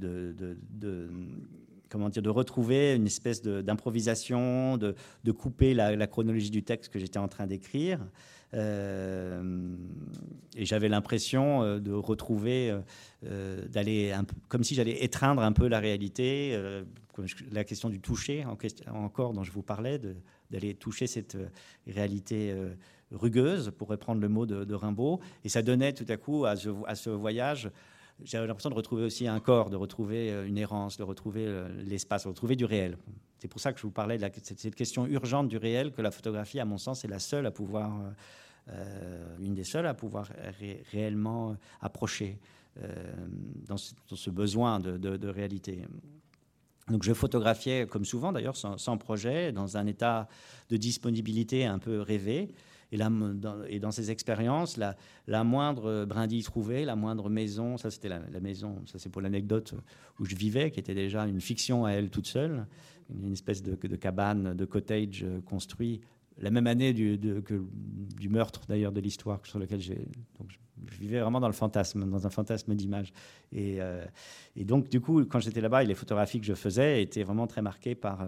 [1.89, 7.19] comment dire, de retrouver une espèce d'improvisation, de, couper la, chronologie du texte que j'étais
[7.19, 7.99] en train d'écrire.
[8.53, 9.75] Euh,
[10.55, 12.77] et j'avais l'impression euh, de retrouver,
[13.25, 14.13] euh, d'aller
[14.47, 16.59] comme si j'allais étreindre un peu la réalité,
[17.51, 18.45] la question du toucher
[18.87, 19.99] encore dont je vous parlais,
[20.51, 21.37] d'aller toucher cette
[21.87, 22.55] réalité
[23.11, 25.19] rugueuse, pour reprendre le mot de, Rimbaud.
[25.43, 27.71] Et ça donnait tout à coup à ce, voyage
[28.23, 31.47] j'avais l'impression de retrouver aussi un corps, de retrouver une errance, de retrouver
[31.83, 32.95] l'espace, de retrouver du réel.
[33.39, 36.11] C'est pour ça que je vous parlais de cette question urgente du réel que la
[36.11, 37.91] photographie, à mon sens, est la seule à pouvoir
[38.69, 40.29] euh, une des seules à pouvoir
[40.91, 42.39] réellement approcher
[42.81, 42.87] euh,
[43.67, 45.85] dans, ce, besoin de, réalité.
[46.87, 50.29] Donc je photographiais, comme souvent d'ailleurs, sans, projet, dans un état
[50.69, 52.53] de disponibilité un peu rêvé.
[52.93, 54.95] Et, dans, et dans ces expériences, la,
[55.27, 59.73] la, moindre brindille trouvée, la moindre maison, ça c'était la, maison, ça c'est pour l'anecdote
[60.19, 62.67] où je vivais, qui était déjà une fiction à elle toute seule,
[63.09, 66.01] une espèce de cabane, de cottage construit
[66.37, 67.63] la même année du, que,
[68.17, 70.07] du meurtre d'ailleurs de l'histoire sur lequel j'ai.
[70.47, 70.57] je,
[70.99, 73.13] vivais vraiment dans le fantasme, dans un fantasme d'image.
[73.51, 74.03] Et, euh,
[74.57, 77.95] donc, du coup, quand j'étais là-bas, les photographies que je faisais étaient vraiment très marquées
[77.95, 78.27] par euh,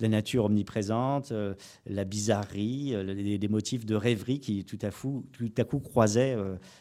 [0.00, 1.54] la nature omniprésente, euh,
[1.86, 6.36] la bizarrerie, les, motifs de rêverie qui tout à, coup, tout à coup croisaient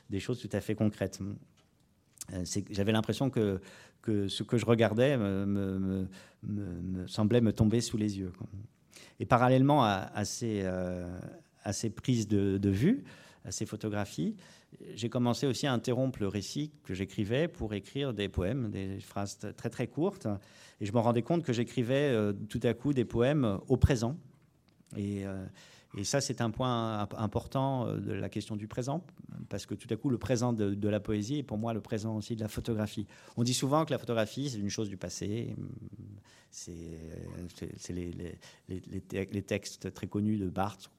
[0.09, 1.19] des choses tout à fait concrètes.
[2.71, 3.61] J'avais l'impression que,
[4.01, 6.07] que ce que je regardais me,
[7.07, 8.31] semblait me tomber sous les yeux.
[9.19, 11.07] Et parallèlement à, ces, euh,
[11.95, 13.03] prises de, vue,
[13.45, 14.35] à ces photographies,
[14.95, 19.39] j'ai commencé aussi à interrompre le récit que j'écrivais pour écrire des poèmes, des phrases
[19.55, 20.27] très très courtes.
[20.81, 24.17] Et je me rendais compte que j'écrivais euh, tout à coup des poèmes au présent.
[24.97, 25.45] Et, euh,
[25.95, 29.05] et ça, c'est un point important de la question du présent,
[29.49, 32.15] parce que tout à coup, le présent de, la poésie est pour moi le présent
[32.17, 33.05] aussi de la photographie.
[33.37, 35.55] On dit souvent que la photographie, c'est une chose du passé.
[36.49, 38.37] C'est les,
[38.67, 40.89] les, textes très connus de Barthes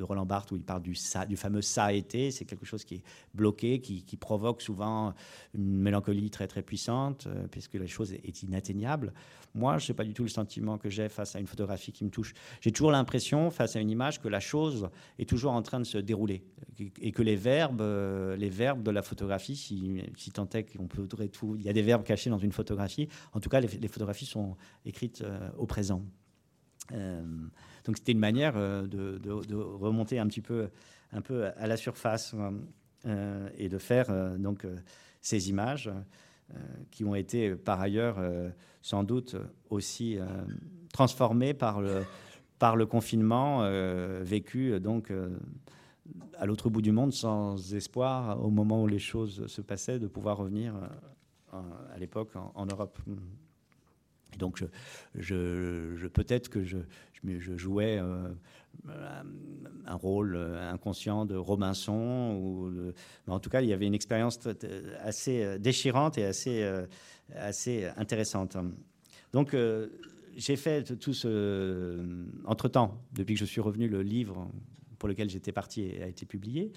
[0.00, 0.94] de Roland Barthes où il parle du,
[1.36, 2.30] fameux ça a été.
[2.30, 3.02] C'est quelque chose qui est
[3.34, 5.14] bloqué, qui, provoque souvent
[5.54, 9.12] une mélancolie très très puissante, euh, puisque la chose est inatteignable.
[9.54, 12.04] Moi, je sais pas du tout le sentiment que j'ai face à une photographie qui
[12.04, 12.34] me touche.
[12.60, 14.88] J'ai toujours l'impression, face à une image, que la chose
[15.18, 16.44] est toujours en train de se dérouler
[17.00, 20.86] et que les verbes, euh, les verbes de la photographie, si, si tant est qu'on
[20.86, 23.08] peut tout, il y a des verbes cachés dans une photographie.
[23.32, 26.02] En tout cas, les, photographies sont écrites euh, au présent.
[27.84, 30.68] Donc c'était une manière euh, de, remonter un petit peu,
[31.12, 32.34] à la surface
[33.06, 34.66] euh, et de faire euh, donc
[35.20, 35.90] ces images
[36.90, 38.18] qui ont été par ailleurs
[38.82, 39.36] sans doute
[39.68, 40.18] aussi
[40.92, 42.02] transformées par le,
[42.58, 43.70] par le confinement
[44.22, 45.12] vécu donc
[46.36, 50.08] à l'autre bout du monde sans espoir au moment où les choses se passaient de
[50.08, 50.74] pouvoir revenir
[51.52, 52.98] à l'époque en, Europe.
[54.38, 54.64] Donc,
[55.14, 56.78] peut-être que je,
[57.56, 58.00] jouais
[58.88, 59.22] euh,
[59.86, 62.34] un rôle inconscient de Robinson.
[62.40, 62.92] Ou
[63.26, 64.38] en tout cas, il y avait une expérience
[65.02, 68.56] assez déchirante et assez, euh, intéressante.
[69.32, 69.88] Donc, euh,
[70.36, 71.98] j'ai fait tout ce.
[72.44, 74.48] Entre-temps, depuis que je suis revenu, le livre
[74.98, 76.72] pour lequel j'étais parti a été publié.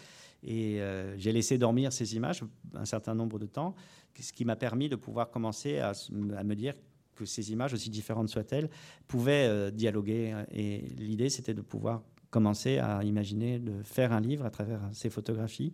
[0.45, 0.81] Et
[1.17, 2.43] j'ai laissé dormir ces images
[2.73, 3.75] un certain nombre de temps,
[4.19, 6.73] ce qui m'a permis de pouvoir commencer à me dire
[7.15, 8.69] que ces images, aussi différentes soient-elles,
[9.07, 10.35] pouvaient euh, dialoguer.
[10.51, 15.09] Et l'idée, c'était de pouvoir commencer à imaginer de faire un livre à travers ces
[15.09, 15.73] photographies.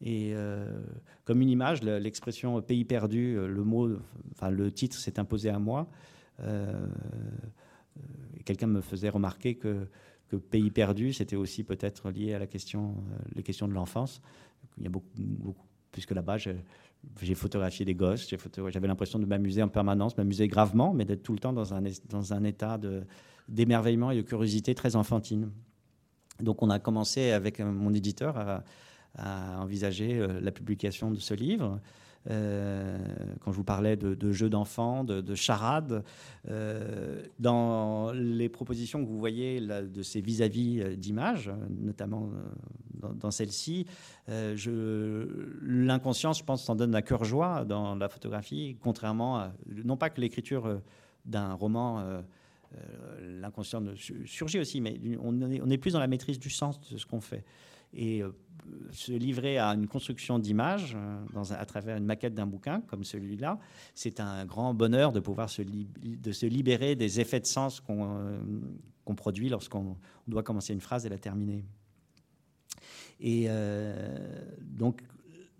[0.00, 0.66] Et euh,
[1.24, 3.88] comme une image, l'expression pays perdu, euh, le mot,
[4.32, 5.88] enfin le titre s'est imposé à moi.
[8.44, 9.86] Quelqu'un me faisait remarquer que,
[10.28, 12.96] que pays perdu, c'était aussi peut-être lié à la question,
[13.36, 14.20] les questions de l'enfance.
[14.78, 16.38] Il y a beaucoup, beaucoup puisque là-bas,
[17.20, 18.28] j'ai photographié des gosses,
[18.68, 22.44] j'avais l'impression de m'amuser en permanence, m'amuser gravement, mais d'être tout le temps dans un,
[22.44, 22.78] état
[23.48, 25.50] d'émerveillement et de curiosité très enfantine.
[26.40, 28.62] Donc on a commencé avec mon éditeur à,
[29.60, 31.78] envisager euh, la publication de ce livre.
[32.30, 32.98] Euh,
[33.40, 36.04] quand je vous parlais de, jeux d'enfants, de, charades,
[36.48, 41.50] euh, dans les propositions que vous voyez de ces vis-à-vis d'images,
[41.80, 42.30] notamment
[43.14, 43.86] dans, celle-ci,
[45.62, 49.52] l'inconscience, je pense, s'en donne à cœur joie dans la photographie, contrairement à,
[49.84, 50.80] non pas que l'écriture
[51.24, 52.22] d'un roman
[53.20, 53.82] l'inconscient
[54.24, 57.04] surgit aussi, mais on est, on est, plus dans la maîtrise du sens de ce
[57.04, 57.44] qu'on fait.
[57.94, 58.30] Et euh,
[58.90, 63.58] se livrer à une construction d'images euh, à travers une maquette d'un bouquin comme celui-là,
[63.94, 69.48] c'est un grand bonheur de pouvoir se, libérer des effets de sens qu'on euh, produit
[69.48, 69.96] lorsqu'on
[70.26, 71.64] doit commencer une phrase et la terminer.
[73.20, 73.46] Et
[74.60, 75.02] donc,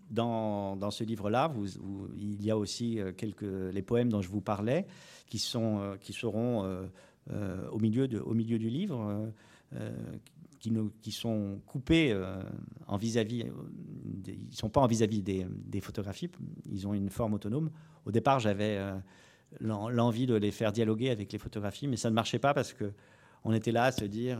[0.09, 1.53] dans, ce livre-là,
[2.17, 4.85] il y a aussi quelques, les poèmes dont je vous parlais,
[5.27, 6.89] qui, seront
[7.29, 9.31] au milieu du livre,
[11.01, 12.41] qui, sont coupés euh,
[12.87, 13.51] en vis-à-vis, euh,
[14.27, 16.29] ils ne sont pas en vis-à-vis des, photographies,
[16.65, 17.69] ils ont une forme autonome.
[18.05, 18.95] Au départ, j'avais euh,
[19.59, 22.91] l'envie de les faire dialoguer avec les photographies, mais ça ne marchait pas parce que
[23.43, 24.39] on était là à se dire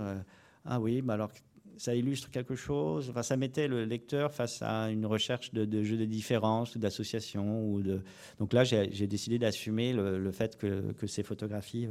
[0.64, 1.32] ah oui, bah alors
[1.76, 3.10] ça illustre quelque chose.
[3.10, 7.66] Enfin, ça mettait le lecteur face à une recherche de, de jeux de différence d'association.
[7.68, 8.02] Ou de...
[8.40, 11.90] Donc là, j'ai décidé d'assumer le, fait que, que, ces photographies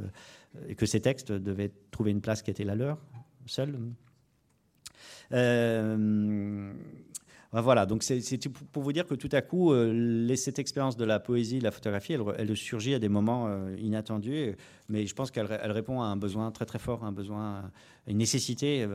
[0.67, 2.97] et que ces textes devaient trouver une place qui était la leur,
[3.45, 3.77] seule.
[5.31, 6.73] Euh,
[7.51, 11.19] voilà, donc c'est pour vous dire que tout à coup, euh, cette expérience de la
[11.19, 14.55] poésie, de la photographie, elle, surgit à des moments euh, inattendus,
[14.89, 17.71] mais je pense qu'elle répond à un besoin très très fort, un besoin,
[18.07, 18.87] une nécessité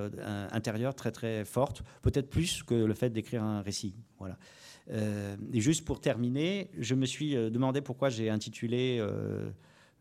[0.51, 3.95] intérieure très très forte, peut-être plus que le fait d'écrire un récit.
[4.19, 4.37] Voilà.
[4.91, 9.01] et juste pour terminer, je me suis demandé pourquoi j'ai intitulé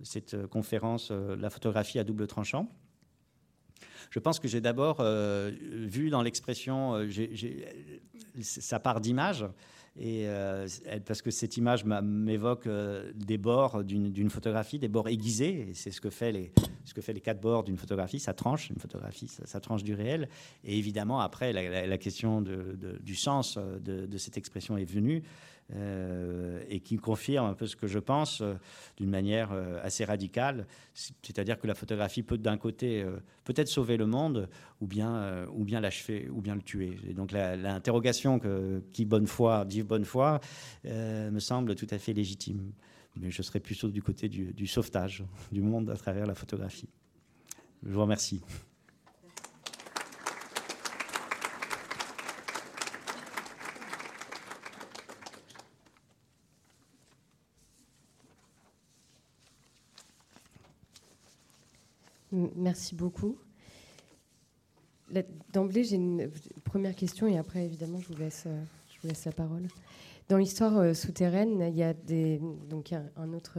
[0.02, 2.68] cette conférence La photographie à double tranchant.
[4.10, 7.08] Je pense que j'ai d'abord euh, vu dans l'expression, euh,
[8.42, 9.46] ça part d'image,
[10.00, 10.68] et euh,
[11.06, 12.68] parce que cette image m'évoque
[13.16, 16.52] des bords d'une photographie, des bords aiguisés, et c'est ce que fait les
[16.86, 19.94] ce que fait les quatre bords d'une photographie, ça tranche une photographie, ça, tranche du
[19.94, 20.30] réel,
[20.64, 25.22] et évidemment après la, question du sens de, cette expression est venue.
[25.76, 28.54] Euh, et qui confirme un peu ce que je pense euh,
[28.96, 30.66] d'une manière euh, assez radicale.
[30.94, 33.06] C'est-à-dire que la photographie peut d'un côté
[33.44, 34.50] peut-être sauver le monde
[34.80, 36.98] ou bien, ou bien l'achever ou bien le tuer.
[37.08, 40.40] Et donc l'interrogation que qui bonne foi dit bonne foi
[40.86, 42.72] me semble tout à fait légitime.
[43.16, 46.90] Mais je serais plutôt du côté du, du sauvetage du monde à travers la photographie.
[47.84, 48.42] Je vous remercie.
[62.56, 63.38] Merci beaucoup.
[65.54, 66.30] D'emblée, j'ai une
[66.66, 68.64] première question et après, évidemment, je vous laisse, euh,
[69.26, 69.68] la parole.
[70.28, 72.92] Dans l'histoire euh, souterraine, il y a des, donc
[73.34, 73.58] autre,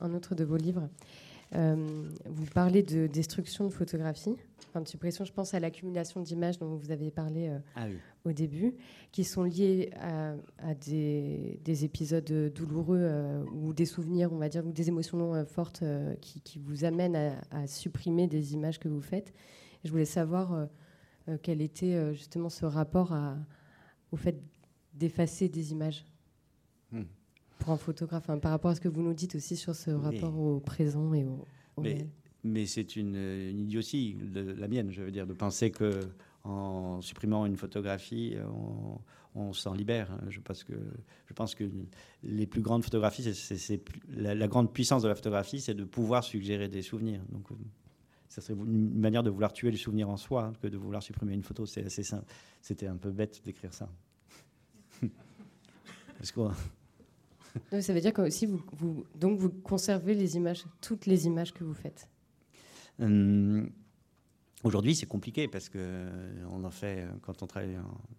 [0.00, 0.88] un autre de vos livres.
[1.54, 4.36] Euh, vous parlez de destruction de photographie
[4.68, 7.86] enfin de suppression, je pense à l'accumulation d'images dont vous avez parlé euh, ah
[8.24, 8.74] au début,
[9.12, 14.72] qui sont liées à, des, épisodes douloureux euh, ou des souvenirs, on va dire, ou
[14.72, 15.82] des émotions fortes
[16.20, 19.32] qui, vous amènent à, supprimer des images que vous faites.
[19.84, 20.68] je voulais savoir
[21.42, 23.16] quel était justement ce rapport
[24.12, 24.38] au fait
[24.92, 26.04] d'effacer des images.
[27.58, 30.38] Pour un photographe, par rapport à ce que vous nous dites aussi sur ce rapport
[30.38, 31.46] au présent et au,
[31.76, 32.08] réel
[32.44, 33.16] mais c'est une,
[33.58, 36.00] idiotie, la mienne, je veux dire, de penser que
[36.44, 38.36] en supprimant une photographie,
[39.34, 40.18] on, s'en libère.
[40.28, 40.72] Je pense, que,
[41.26, 41.70] je pense que
[42.22, 46.68] les plus grandes photographies, c'est, la, grande puissance de la photographie, c'est de pouvoir suggérer
[46.68, 47.22] des souvenirs.
[47.30, 47.54] Donc, euh,
[48.28, 51.02] ça serait une manière de vouloir tuer le souvenir en soi hein, que de vouloir
[51.02, 51.66] supprimer une photo.
[51.66, 52.24] C'est assez simple.
[52.62, 53.88] C'était un peu bête d'écrire ça.
[57.80, 60.16] ça veut dire que aussi vous, donc vous conservez
[60.80, 62.08] toutes les images que vous faites.
[63.00, 63.66] Euh,
[64.64, 67.78] aujourd'hui, c'est compliqué parce que euh, on en fait quand on travaille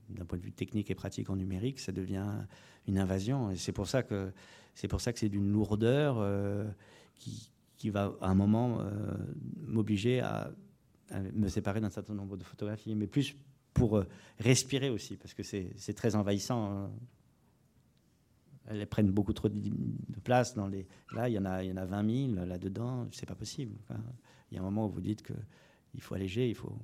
[0.09, 2.27] d'un point de vue technique et pratique en numérique, ça devient
[2.87, 3.51] une invasion.
[3.51, 4.31] Et c'est pour ça que
[4.75, 6.65] c'est pour ça que c'est d'une lourdeur euh,
[7.15, 8.79] qui, qui, va à un moment
[9.65, 10.51] m'obliger à,
[11.33, 13.35] me séparer d'un certain nombre de photographies, mais plus
[13.73, 14.03] pour
[14.39, 16.89] respirer aussi, parce que c'est très envahissant.
[18.69, 20.87] Elles prennent beaucoup trop de place dans les.
[21.13, 23.07] Là, il y en a, il y en a 20 000 là-dedans.
[23.11, 23.75] C'est pas possible
[24.51, 26.77] il y a un moment où vous dites qu'il faut alléger, il faut.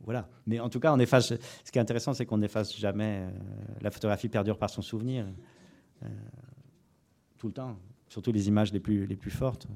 [0.00, 0.28] Voilà.
[0.46, 1.32] Mais en tout cas, on efface.
[1.64, 3.28] Ce qui est intéressant, c'est qu'on n'efface jamais.
[3.28, 3.30] Euh,
[3.80, 5.26] la photographie perdure par son souvenir.
[6.02, 6.08] Euh,
[7.38, 7.78] tout le temps.
[8.08, 9.68] Surtout les images les plus, les plus fortes.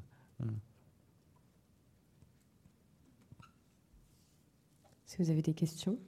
[5.05, 5.99] Si vous avez des questions?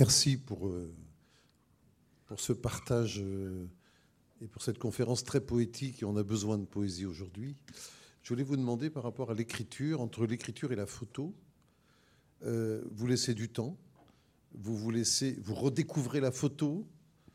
[0.00, 0.90] Merci pour euh,
[2.24, 3.66] pour ce partage euh,
[4.40, 6.00] et pour cette conférence très poétique.
[6.00, 7.54] Et on a besoin de poésie aujourd'hui.
[8.22, 11.34] Je voulais vous demander par rapport à l'écriture, entre l'écriture et la photo,
[12.44, 13.76] euh, vous laissez du temps,
[14.54, 16.86] vous vous laissez, vous redécouvrez la photo.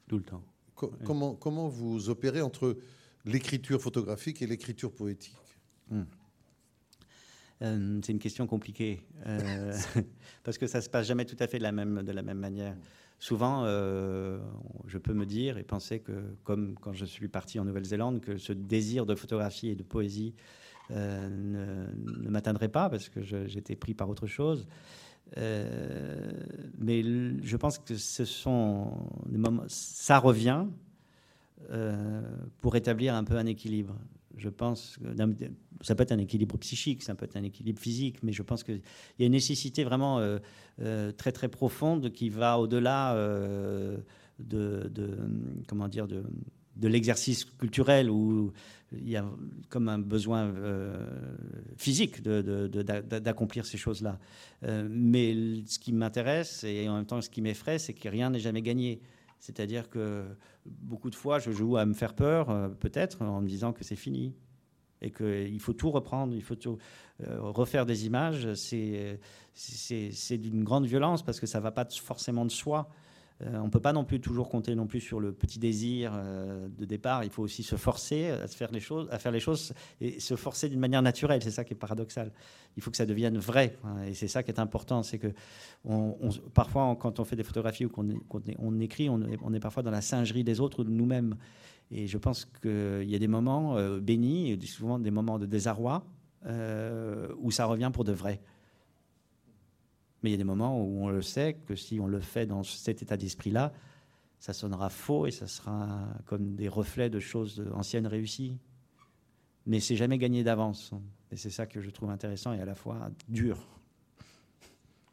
[0.08, 0.44] Tout le temps.
[0.74, 2.80] comment, comment vous opérez entre
[3.26, 5.38] l'écriture photographique et l'écriture poétique?
[5.92, 6.04] Hmm.
[7.62, 9.04] Euh, C'est une question compliquée
[10.44, 12.40] parce que ça se passe jamais tout à fait de la même, de la même
[12.40, 12.76] manière
[13.20, 14.40] souvent, euh,
[14.88, 16.12] je peux me dire et penser que,
[16.44, 20.34] comme quand je suis parti en Nouvelle-Zélande, que ce désir de photographie et de poésie
[20.92, 24.68] euh, ne, m'atteindrait pas parce que j'étais pris par autre chose.
[25.38, 26.32] Euh,
[26.78, 29.10] mais je pense que ce sont
[29.68, 30.66] ça revient
[32.62, 33.96] pour établir un peu un équilibre
[34.38, 35.08] je pense que
[35.82, 38.64] ça peut être un équilibre psychique, ça peut être un équilibre physique, mais je pense
[38.64, 38.82] qu'il
[39.20, 40.40] y a une nécessité vraiment euh,
[40.82, 43.98] euh, très très profonde qui va au-delà euh,
[44.40, 44.92] de,
[45.68, 46.24] comment dire de,
[46.76, 48.52] de l'exercice culturel où
[48.92, 49.26] il y a
[49.70, 50.54] comme un besoin
[51.78, 54.20] physique d'accomplir ces choses-là.
[54.90, 58.40] mais ce qui m'intéresse et en même temps ce qui m'effraie, c'est que rien n'est
[58.40, 59.02] jamais gagné.
[59.40, 60.26] C'est-à-dire que
[60.66, 63.84] beaucoup de fois, je joue à me faire peur, euh, peut-être, en me disant que
[63.84, 64.34] c'est fini.
[65.02, 66.78] et qu'il faut tout reprendre, il faut tout
[67.20, 72.52] refaire des images, c'est d'une grande violence parce que ça ne va pas forcément de
[72.52, 72.90] soi.
[73.42, 76.14] Euh, on ne peut pas non plus toujours compter non plus sur le petit désir
[76.16, 77.24] euh, de départ.
[77.26, 80.36] Il faut aussi se forcer à, faire les choses, à faire les choses et se
[80.36, 81.44] forcer d'une manière naturelle.
[81.44, 82.32] C'est ça qui est paradoxal.
[82.78, 83.78] Il faut que ça devienne vrai.
[83.84, 85.04] Hein, et c'est ça qui est important.
[85.04, 85.34] C'est que
[86.54, 88.08] parfois, quand on fait des photographies ou qu'on
[88.60, 91.36] on écrit, on est, parfois dans la singerie des autres ou de nous-mêmes.
[91.92, 96.06] Et je pense qu'il y a des moments euh, bénis, souvent des moments de désarroi,
[97.40, 98.40] où ça revient pour de vrai.
[100.26, 102.48] Mais il y a des moments où on le sait que si on le fait
[102.48, 103.72] dans cet état d'esprit-là,
[104.40, 108.58] ça sonnera faux et ça sera comme des reflets de choses anciennes réussies.
[109.68, 110.96] Mais c'est jamais gagné d'avance.
[111.32, 113.60] Et c'est ça que je trouve intéressant et à la fois dur.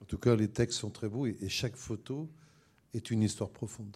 [0.00, 2.30] En tout cas, les textes sont très beaux et, chaque photo
[2.94, 3.94] est une histoire profonde.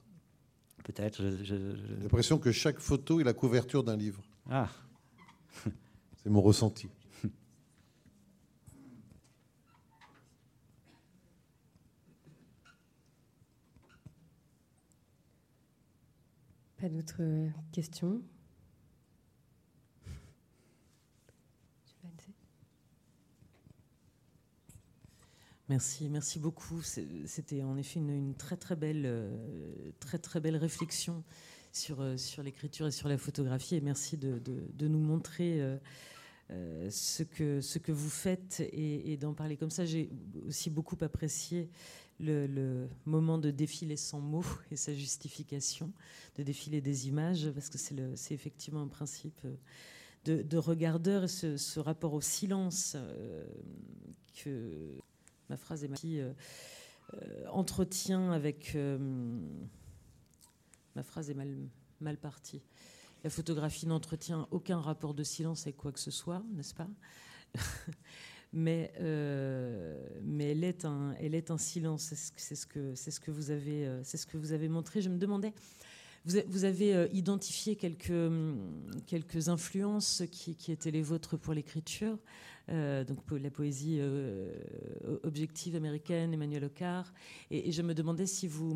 [0.84, 1.22] Peut-être.
[1.42, 1.58] J'ai
[2.02, 4.22] l'impression que chaque photo est la couverture d'un livre.
[4.50, 4.68] Ah.
[6.22, 6.88] C'est mon ressenti.
[16.78, 17.22] Pas d'autres
[17.72, 18.22] questions?
[25.68, 26.80] Merci, merci beaucoup.
[26.82, 31.24] C'était en effet une, très très belle, euh, très très belle réflexion
[31.72, 33.74] sur, euh, sur l'écriture et sur la photographie.
[33.74, 34.40] Et merci de,
[34.86, 35.60] nous montrer
[36.50, 39.84] euh, ce, que, vous faites et, d'en parler comme ça.
[39.84, 40.10] J'ai
[40.46, 41.68] aussi beaucoup apprécié
[42.20, 45.92] le, moment de défiler sans mots et sa justification,
[46.36, 51.80] de défiler des images, parce que c'est effectivement un principe euh, de, regardeur et ce,
[51.80, 53.44] rapport au silence euh,
[54.42, 54.98] que
[55.48, 56.32] ma phrase est euh,
[57.50, 58.76] entretient avec.
[60.94, 61.36] ma phrase est
[62.00, 62.62] mal partie.
[63.24, 66.88] La photographie n'entretient aucun rapport de silence avec quoi que ce soit, n'est-ce pas?
[68.52, 72.14] Mais, euh, mais elle, est un, elle est un silence.
[72.36, 75.02] C'est ce, que, ce, que vous avez, euh, ce que vous avez montré.
[75.02, 75.52] Je me demandais,
[76.24, 78.32] vous, avez euh, identifié quelques,
[79.06, 82.18] quelques influences qui, qui, étaient les vôtres pour l'écriture.
[82.68, 84.00] donc la poésie
[85.22, 87.12] objective américaine, Emmanuel Ocar.
[87.50, 88.74] Et, je me demandais si vous,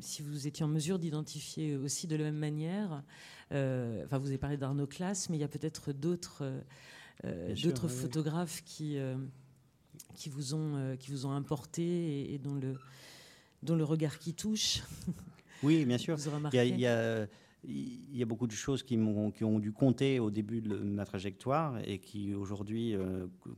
[0.00, 3.04] si vous étiez en mesure d'identifier aussi de la même manière.
[3.50, 6.44] Enfin, vous avez parlé d'Arnaud Classe, mais il y a peut-être d'autres
[7.24, 9.14] euh, d'autres photographes qui, euh,
[10.14, 12.74] qui, vous ont, euh, qui vous ont importé et, dont, le,
[13.62, 14.82] dont le regard qui touche.
[15.62, 16.18] Oui, bien sûr.
[16.52, 17.26] il, y a,
[17.64, 20.76] il, y a, beaucoup de choses qui, ont, qui ont dû compter au début de
[20.76, 22.94] ma trajectoire et qui aujourd'hui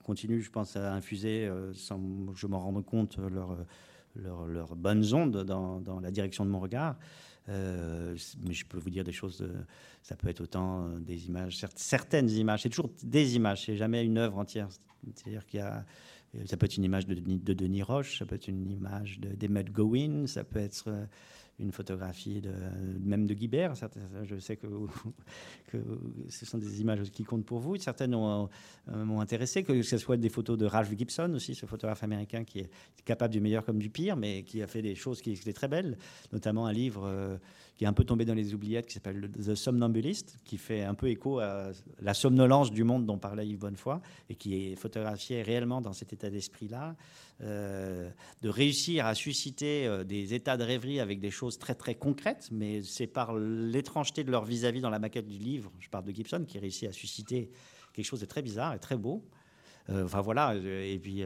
[0.05, 3.57] continuent, je pense, à infuser, sans que je m'en rende compte, leurs
[4.15, 6.97] leur, leur bonnes ondes dans, dans, la direction de mon regard.
[7.49, 9.47] Euh, mais je peux vous dire des choses,
[10.03, 14.05] ça peut être autant euh, des images, certaines images, c'est toujours des images, c'est jamais
[14.05, 14.69] une œuvre entière.
[15.15, 15.85] C'est-à-dire qu'il y a,
[16.47, 19.71] ça peut être une image de, de, Denis Roche, ça peut être une image d'Emmett
[19.71, 21.07] Gowin, ça peut être euh,
[21.59, 22.53] une photographie de,
[23.01, 23.75] même de Guibert.
[24.25, 24.57] Je sais
[25.67, 25.79] que,
[26.29, 27.77] ce sont des images qui comptent pour vous.
[27.77, 32.45] Certaines m'ont intéressé, que ce soit des photos de Ralph Gibson aussi, ce photographe américain
[32.45, 32.71] qui est
[33.05, 35.69] capable du meilleur comme du pire, mais qui a fait des choses qui étaient très
[35.69, 35.97] belles,
[36.33, 37.37] notamment un livre euh,
[37.77, 40.95] qui est un peu tombé dans les oubliettes qui s'appelle The Somnambulist, qui fait un
[40.95, 45.43] peu écho à la somnolence du monde dont parlait Yves Bonnefoy et qui est photographié
[45.43, 46.97] réellement dans cet état d'esprit-là.
[47.43, 48.09] Euh,
[48.41, 52.49] de réussir à susciter euh, des états de rêverie avec des choses très très concrètes,
[52.53, 56.13] mais c'est par l'étrangeté de leur vis-à-vis dans la maquette du livre, je parle de
[56.13, 57.51] Gibson, qui réussit à susciter
[57.93, 59.25] quelque chose de très bizarre et très beau.
[59.89, 61.25] Euh, enfin voilà, et puis,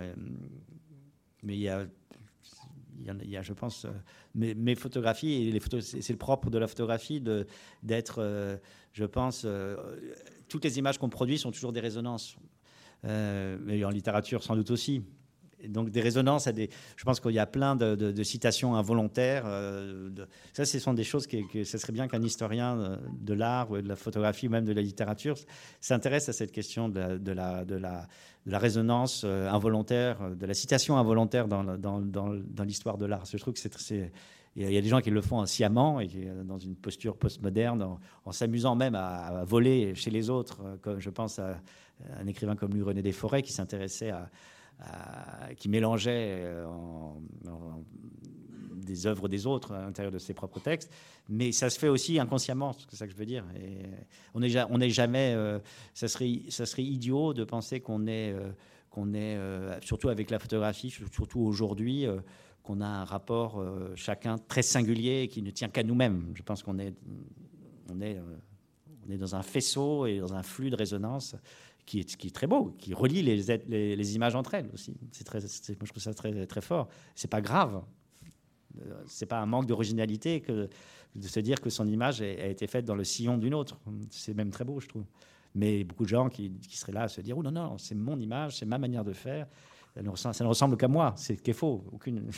[1.42, 1.86] mais il y a
[3.02, 3.86] il y, a, je pense,
[4.34, 7.22] mes, photographies, et les photos, c'est le propre de la photographie
[7.82, 8.60] d'être,
[8.92, 9.46] je pense,
[10.48, 12.36] toutes les images qu'on produit sont toujours des résonances.
[13.02, 15.02] mais en littérature sans doute aussi
[15.68, 19.44] donc des résonances, à des, je pense qu'il y a plein de, citations involontaires.
[19.46, 20.10] Euh,
[20.52, 23.88] ça, ce sont des choses que, ce serait bien qu'un historien de l'art ou de
[23.88, 25.36] la photographie ou même de la littérature
[25.80, 32.98] s'intéresse à cette question de la, résonance euh, involontaire, de la citation involontaire dans, l'histoire
[32.98, 33.24] de l'art.
[33.30, 33.60] Je trouve que
[34.56, 36.08] il y a des gens qui le font sciemment et
[36.44, 41.38] dans une posture postmoderne, en, s'amusant même à, voler chez les autres, comme je pense
[41.38, 41.60] à
[42.18, 44.26] un écrivain comme lui, René Desforêts, qui s'intéressait à, euh,
[45.56, 46.66] qui mélangeait euh,
[48.74, 50.90] des œuvres des autres à l'intérieur de ses propres textes,
[51.28, 53.44] mais ça se fait aussi inconsciemment, c'est ça que je veux dire.
[53.56, 53.82] Et
[54.34, 55.58] on n'est jamais, euh,
[55.94, 58.34] ça serait, idiot de penser qu'on est,
[59.82, 62.06] surtout avec la photographie, surtout aujourd'hui,
[62.62, 63.62] qu'on a un rapport
[63.94, 66.32] chacun très singulier qui ne tient qu'à nous-mêmes.
[66.34, 66.94] Je pense qu'on est,
[67.92, 68.18] on est
[69.06, 71.34] on est dans un faisceau et dans un flux de résonance
[71.90, 74.96] qui est, très beau, qui relie les, images entre elles aussi.
[75.10, 75.48] C'est très, moi,
[75.82, 76.88] je trouve ça très, très fort.
[77.16, 77.82] C'est pas grave.
[79.06, 80.68] C'est pas un manque d'originalité que
[81.16, 83.80] de se dire que son image a été faite dans le sillon d'une autre.
[84.10, 85.04] C'est même très beau, je trouve.
[85.56, 88.20] Mais beaucoup de gens qui, seraient là à se dire Oh non, non, c'est mon
[88.20, 89.48] image, c'est ma manière de faire.
[90.14, 91.14] Ça ne ressemble, qu'à moi.
[91.16, 91.84] C'est qui faux.
[91.90, 92.30] Aucune.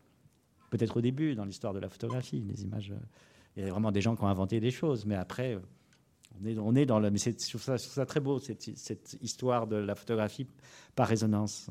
[0.70, 2.94] Peut-être au début, dans l'histoire de la photographie, les images.
[3.56, 5.04] Il y a vraiment des gens qui ont inventé des choses.
[5.04, 5.58] Mais après,
[6.40, 7.10] on est, on est dans le.
[7.10, 9.94] Mais c'est, je, trouve ça, je trouve ça très beau, cette, cette histoire de la
[9.94, 10.46] photographie
[10.94, 11.68] par résonance.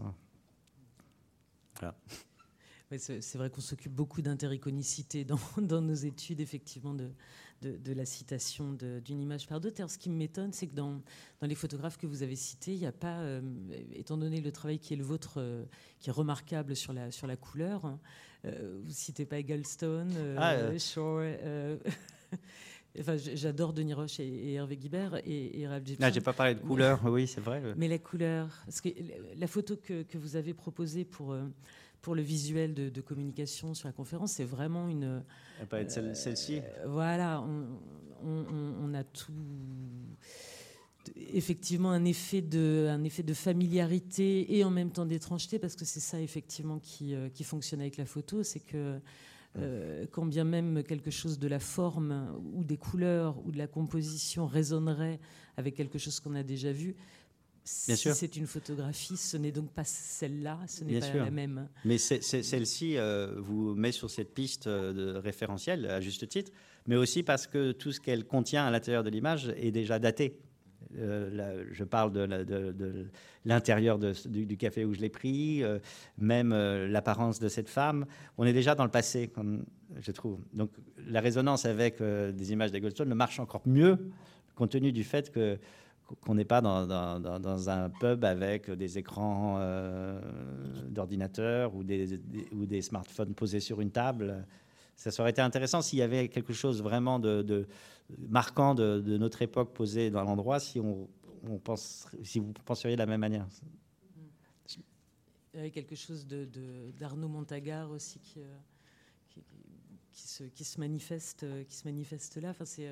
[1.80, 1.95] Voilà.
[2.97, 7.09] C'est vrai qu'on s'occupe beaucoup d'intericonicité dans, dans, nos études, effectivement, de,
[7.61, 9.89] de, de la citation d'une image par d'autres.
[9.89, 11.01] Ce qui m'étonne, c'est que dans,
[11.41, 13.41] dans, les photographes que vous avez cités, il n'y a pas, euh,
[13.91, 15.66] étant donné le travail qui est le vôtre, euh,
[15.99, 17.99] qui est remarquable sur la, sur la couleur, hein,
[18.45, 21.24] euh, vous ne citez pas Egglestone, euh, ah, Shore.
[22.95, 26.03] Euh, enfin, j'adore Denis Roche et, Hervé Guibert et, et Ralph Gibson.
[26.03, 27.61] Ah, j'ai pas parlé de couleur, oui, c'est vrai.
[27.77, 28.89] Mais la couleur, parce que
[29.37, 31.35] la photo que, que vous avez proposée pour
[32.05, 35.23] pour le visuel de, de, communication sur la conférence, c'est vraiment une.
[35.59, 36.59] Elle peut être celle-ci.
[36.59, 37.65] Euh, voilà, on,
[38.23, 38.45] on,
[38.83, 39.33] on, a tout.
[41.33, 45.83] Effectivement, un effet, de, un effet de familiarité et en même temps d'étrangeté, parce que
[45.83, 48.43] c'est ça, effectivement, qui, euh, qui, fonctionne avec la photo.
[48.43, 48.99] C'est que,
[49.57, 53.67] euh, quand bien même quelque chose de la forme ou des couleurs ou de la
[53.67, 55.19] composition résonnerait
[55.57, 56.95] avec quelque chose qu'on a déjà vu,
[57.67, 61.23] si c'est une photographie, ce n'est donc pas celle-là, ce n'est pas sûr.
[61.23, 61.67] la même.
[61.83, 66.51] Mais celle-ci euh, vous met sur cette piste euh, de référentiel, à juste titre,
[66.85, 70.39] mais aussi parce que tout ce qu'elle contient à l'intérieur de l'image est déjà daté.
[70.97, 73.07] Euh, je parle de,
[73.45, 75.79] l'intérieur du, café où je l'ai pris, euh,
[76.17, 78.05] même euh, l'apparence de cette femme.
[78.38, 79.31] On est déjà dans le passé,
[79.99, 80.39] je trouve.
[80.53, 80.71] Donc
[81.07, 84.11] la résonance avec des images d'Eggleston marche encore mieux,
[84.55, 85.31] compte tenu du fait
[86.21, 89.59] qu'on n'est pas dans, un pub avec des écrans
[90.88, 94.45] d'ordinateur ou des smartphones posés sur une table.
[94.95, 97.67] Ça aurait été intéressant s'il y avait quelque chose vraiment de,
[98.29, 101.07] marquant de, notre époque posé dans l'endroit, si, on,
[102.23, 103.47] si vous penseriez de la même manière.
[105.53, 106.27] Il y avait quelque chose
[106.99, 108.57] d'Arnaud Montagard aussi qui, euh,
[110.11, 111.45] qui, se, manifeste,
[112.41, 112.53] là.
[112.65, 112.89] C'est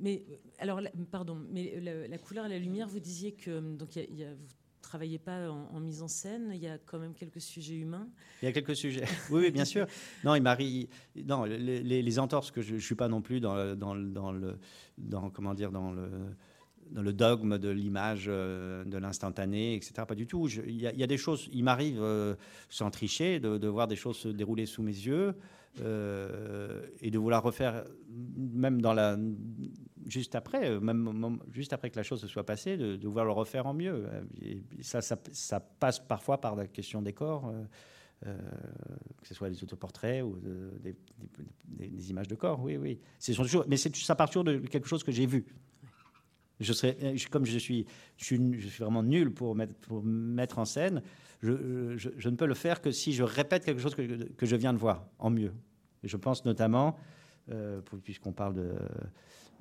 [0.00, 0.24] mais
[0.58, 0.80] alors,
[1.10, 4.54] pardon, mais la, couleur et la lumière, vous disiez que donc vous
[4.94, 6.52] travaillez pas en, mise en scène.
[6.54, 8.06] Il y a quand même quelques sujets humains.
[8.40, 9.04] Il y a quelques sujets.
[9.30, 9.88] Oui, oui bien sûr.
[10.22, 10.86] Non, il m'arrive.
[11.16, 14.56] Non, les, les, entorses que je, je suis pas non plus dans, dans, dans le,
[14.96, 16.08] dans comment dire, dans le
[16.92, 19.94] dans le dogme de l'image, euh, de l'instantané, etc.
[20.06, 20.48] Pas du tout.
[20.48, 22.34] Il y, a des choses, il m'arrive, euh,
[22.68, 25.34] sans tricher, de, de, voir des choses se dérouler sous mes yeux
[25.80, 29.18] euh, et de vouloir refaire, même dans la,
[30.06, 33.66] juste après, même juste après que la chose se soit passée, de, vouloir le refaire
[33.66, 34.06] en mieux.
[34.40, 37.52] Et ça, ça, passe parfois par la question des corps.
[38.26, 38.38] Euh,
[39.20, 40.70] que ce soit des autoportraits ou de,
[41.66, 42.98] des, images de corps, oui, oui.
[43.34, 45.44] Toujours, mais ça part toujours de quelque chose que j'ai vu.
[46.60, 46.96] Je serais,
[47.30, 47.84] comme je suis,
[48.16, 48.38] je suis,
[48.78, 51.02] vraiment nul pour mettre en scène,
[51.44, 54.78] je, ne peux le faire que si je répète quelque chose que, je viens de
[54.78, 55.52] voir, en mieux.
[56.02, 56.96] Je pense notamment,
[57.50, 58.72] euh, puisqu'on parle de,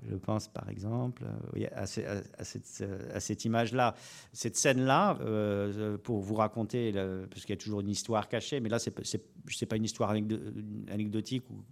[0.09, 1.23] je pense par exemple
[1.57, 3.95] euh, à, ce, à, cette, image-là,
[4.31, 6.91] cette scène-là, euh, pour vous raconter,
[7.29, 10.11] parce qu'il y a toujours une histoire cachée, mais là, c'est n'est pas une histoire
[10.11, 11.63] anecdotique, ou,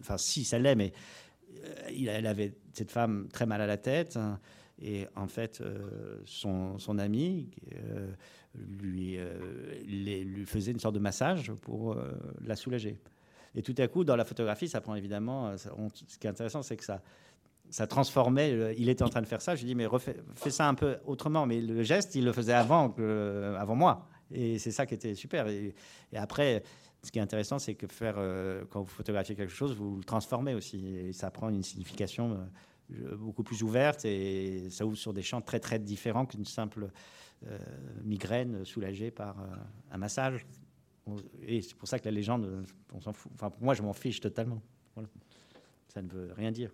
[0.00, 0.92] enfin si, ça l'est, mais
[1.88, 4.16] elle avait cette femme très mal à la tête.
[4.16, 4.40] Hein,
[4.80, 8.10] et en fait, euh, son, ami euh,
[8.54, 11.96] lui, euh, lui, faisait une sorte de massage pour
[12.44, 12.98] la soulager.
[13.54, 15.56] Et tout à coup, dans la photographie, ça prend évidemment.
[15.56, 18.74] Ce qui est intéressant, c'est que ça, transformait.
[18.78, 19.54] Il était en train de faire ça.
[19.54, 19.86] Je lui dis, mais
[20.34, 21.46] fais ça un peu autrement.
[21.46, 22.94] Mais le geste, il le faisait avant,
[23.58, 24.08] avant moi.
[24.30, 25.48] Et c'est ça qui était super.
[25.48, 25.74] Et,
[26.14, 26.62] après,
[27.02, 28.16] ce qui est intéressant, c'est que faire,
[28.70, 30.86] quand vous photographiez quelque chose, vous le transformez aussi.
[30.86, 32.38] Et ça prend une signification
[33.16, 36.90] beaucoup plus ouverte et ça ouvre sur des champs très très différents qu'une simple
[37.46, 37.58] euh,
[38.04, 39.46] migraine soulagée par euh,
[39.90, 40.46] un massage.
[41.42, 43.32] Et c'est pour ça que la légende, on s'en fout.
[43.34, 44.62] Enfin, pour moi, je m'en fiche totalement.
[44.94, 45.08] Voilà.
[45.88, 46.70] Ça ne veut rien dire.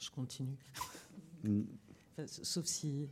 [0.00, 0.58] Je continue.
[1.44, 3.08] Enfin, sauf si.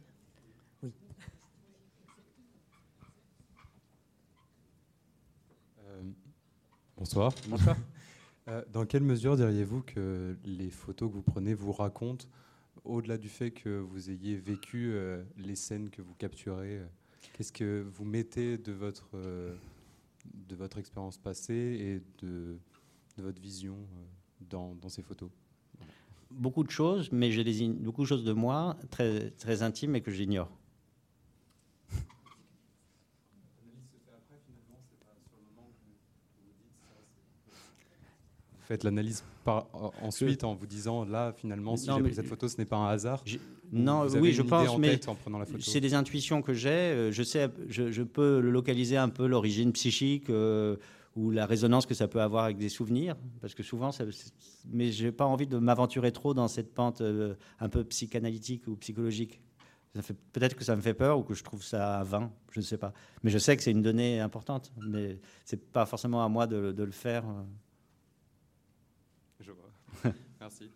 [7.00, 7.32] Bonsoir.
[7.48, 7.76] Bonsoir.
[8.48, 12.26] euh, dans quelle mesure diriez-vous que les photos que vous prenez vous racontent,
[12.84, 16.86] au-delà du fait que vous ayez vécu euh, les scènes que vous capturez, euh,
[17.32, 22.58] qu'est-ce que vous mettez de votre, de votre expérience passée et de,
[23.16, 23.78] de votre vision
[24.50, 25.30] dans, dans, ces photos?
[26.30, 30.10] Beaucoup de choses, mais j'ai beaucoup de choses de moi très, très intimes et que
[30.10, 30.50] j'ignore.
[38.70, 39.24] Faites l'analyse
[40.00, 42.88] ensuite en vous disant là finalement si j'ai pris cette photo ce n'est pas un
[42.88, 43.24] hasard
[43.72, 45.00] non oui je pense mais
[45.58, 50.30] c'est des intuitions que j'ai euh, je sais je, peux localiser un peu l'origine psychique
[50.30, 50.76] euh,
[51.16, 54.04] ou la résonance que ça peut avoir avec des souvenirs parce que souvent ça,
[54.70, 58.76] mais j'ai pas envie de m'aventurer trop dans cette pente euh, un peu psychanalytique ou
[58.76, 59.40] psychologique
[60.32, 62.78] peut-être que ça me fait peur ou que je trouve ça vain, je ne sais
[62.78, 62.92] pas.
[63.24, 66.70] Mais je sais que c'est une donnée importante, mais c'est pas forcément à moi de,
[66.70, 67.24] de le faire.
[70.50, 70.68] Merci.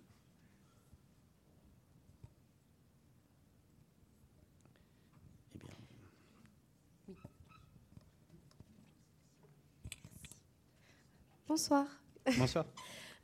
[7.09, 7.23] Eh bien.
[11.49, 11.87] Bonsoir.
[12.39, 12.67] Bonsoir.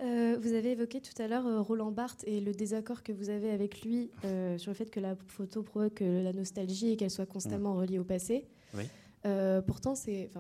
[0.03, 3.29] Euh, vous avez évoqué tout à l'heure euh, Roland Barthes et le désaccord que vous
[3.29, 7.11] avez avec lui euh, sur le fait que la photo provoque la nostalgie et qu'elle
[7.11, 8.49] soit constamment reliée au passé.
[8.73, 8.85] Oui.
[9.67, 10.31] pourtant, c'est,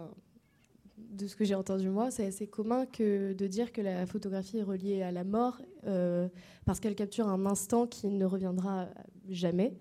[1.10, 4.58] de ce que j'ai entendu moi, c'est assez commun que de dire que la photographie
[4.58, 6.28] est reliée à la mort euh,
[6.64, 8.88] parce qu'elle capture un instant qui ne reviendra
[9.28, 9.76] jamais.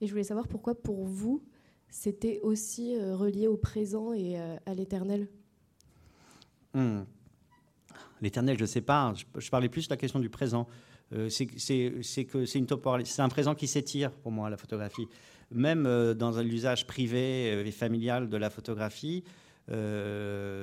[0.00, 1.44] Et je voulais savoir pourquoi pour vous
[1.92, 5.26] c'était aussi euh, relié au présent et euh, à l'éternel.
[6.72, 7.00] Hmm.
[8.22, 9.12] L'éternel, je ne sais pas.
[9.36, 10.68] Je, parlais plus de la question du présent.
[11.28, 15.08] c'est c'est un présent qui s'étire pour moi la photographie.
[15.50, 19.24] Même dans l'usage privé et familial de la photographie,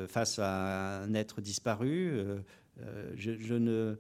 [0.07, 2.11] face à un être disparu.
[2.11, 2.39] Euh,
[2.81, 3.95] euh, je, ne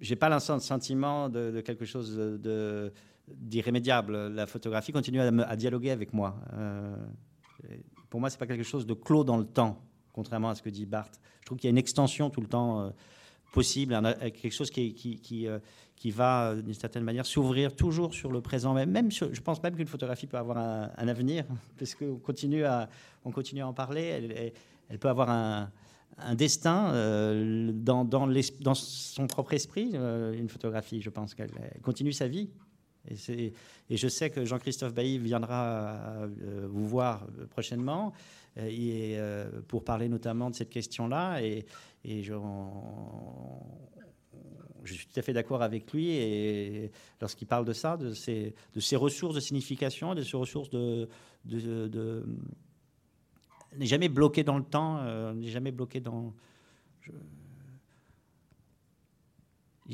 [0.00, 2.18] j'ai pas le sentiment de, quelque chose
[3.28, 4.28] d'irrémédiable.
[4.28, 6.36] La photographie continue à, dialoguer avec moi.
[8.10, 9.82] pour moi, c'est pas quelque chose de clos dans le temps,
[10.12, 11.20] contrairement à ce que dit Barthes.
[11.40, 12.92] Je trouve qu'il y a une extension tout le temps
[13.52, 15.48] possible, quelque chose qui, qui, qui,
[15.96, 18.72] qui va, d'une certaine manière, s'ouvrir toujours sur le présent.
[18.74, 21.44] Même, je pense même qu'une photographie peut avoir un, avenir,
[21.78, 22.88] parce qu'on continue à,
[23.24, 24.52] on continue à en parler.
[24.90, 25.70] Elle, peut avoir un,
[26.18, 28.28] un destin euh, dans, dans,
[28.60, 31.00] dans, son propre esprit, euh, une photographie.
[31.02, 31.50] Je pense qu'elle
[31.82, 32.48] continue sa vie.
[33.28, 33.52] Et,
[33.88, 38.12] et, je sais que Jean-Christophe Bailly viendra euh, vous voir prochainement
[38.58, 39.18] et,
[39.68, 41.42] pour parler notamment de cette question-là.
[41.42, 41.66] Et,
[42.04, 42.34] je,
[44.84, 46.90] suis tout à fait d'accord avec lui et
[47.20, 51.08] lorsqu'il parle de ça, de ces, de ces ressources de signification, de ces ressources de,
[51.44, 52.24] de,
[53.76, 56.34] n'est jamais bloqué dans le temps, euh, n'est jamais bloqué dans.
[57.00, 57.12] Je,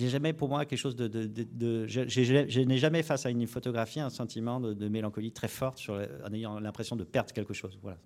[0.04, 1.06] a jamais pour moi quelque chose de.
[1.06, 6.32] de, je, n'ai jamais face à une photographie un sentiment de, mélancolie très forte en
[6.32, 7.78] ayant l'impression de perdre quelque chose.
[7.82, 7.98] Voilà,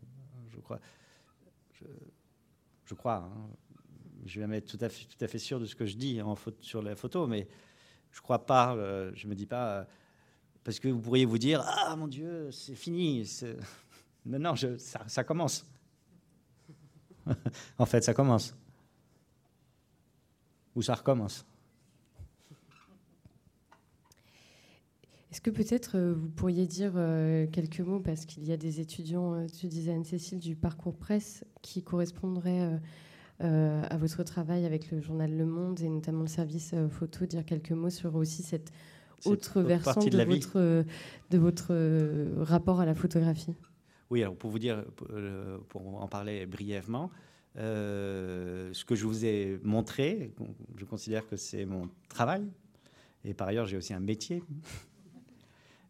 [2.84, 3.16] Je, crois.
[3.16, 3.50] Hein
[4.26, 6.20] je vais à fait, tout à fait sûr de ce que je dis
[6.60, 7.48] sur la photo, mais
[8.12, 9.84] je crois pas, euh, je me dis pas, euh,
[10.64, 13.28] parce que vous pourriez vous dire, ah mon Dieu, c'est fini.
[14.26, 15.64] Non, ça commence.
[17.78, 18.54] en fait, ça commence.
[20.74, 21.46] Ou ça recommence.
[25.30, 26.92] Est-ce que peut-être euh, vous pourriez dire
[27.52, 31.82] quelques mots, parce qu'il y a des étudiants, tu disais Anne-Cécile, du parcours presse qui
[31.82, 32.80] correspondraient
[33.40, 37.24] euh, à votre travail avec le journal Le Monde et notamment le service euh, photo,
[37.24, 38.72] dire quelques mots sur aussi cette
[39.24, 40.84] autre versant de, votre,
[41.30, 43.54] de votre euh, rapport à la photographie?
[44.10, 44.84] Oui, alors pour vous dire,
[45.68, 47.10] pour en parler brièvement,
[47.54, 50.32] ce que je vous ai montré,
[50.76, 52.44] je considère que c'est mon travail.
[53.24, 54.42] Et par ailleurs, j'ai aussi un métier.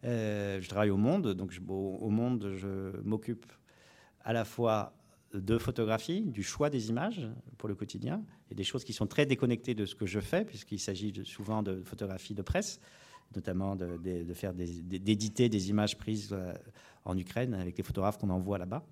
[0.03, 3.47] Je travaille au Monde, donc au Monde, je m'occupe
[4.23, 4.95] à la fois
[5.35, 9.27] de photographie, du choix des images pour le quotidien, et des choses qui sont très
[9.27, 12.81] déconnectées de ce que je fais, puisqu'il s'agit souvent de photographie de presse,
[13.35, 13.99] notamment de,
[14.35, 16.55] faire d'éditer des, images prises euh,
[17.05, 18.85] en Ukraine avec les photographes qu'on envoie là-bas.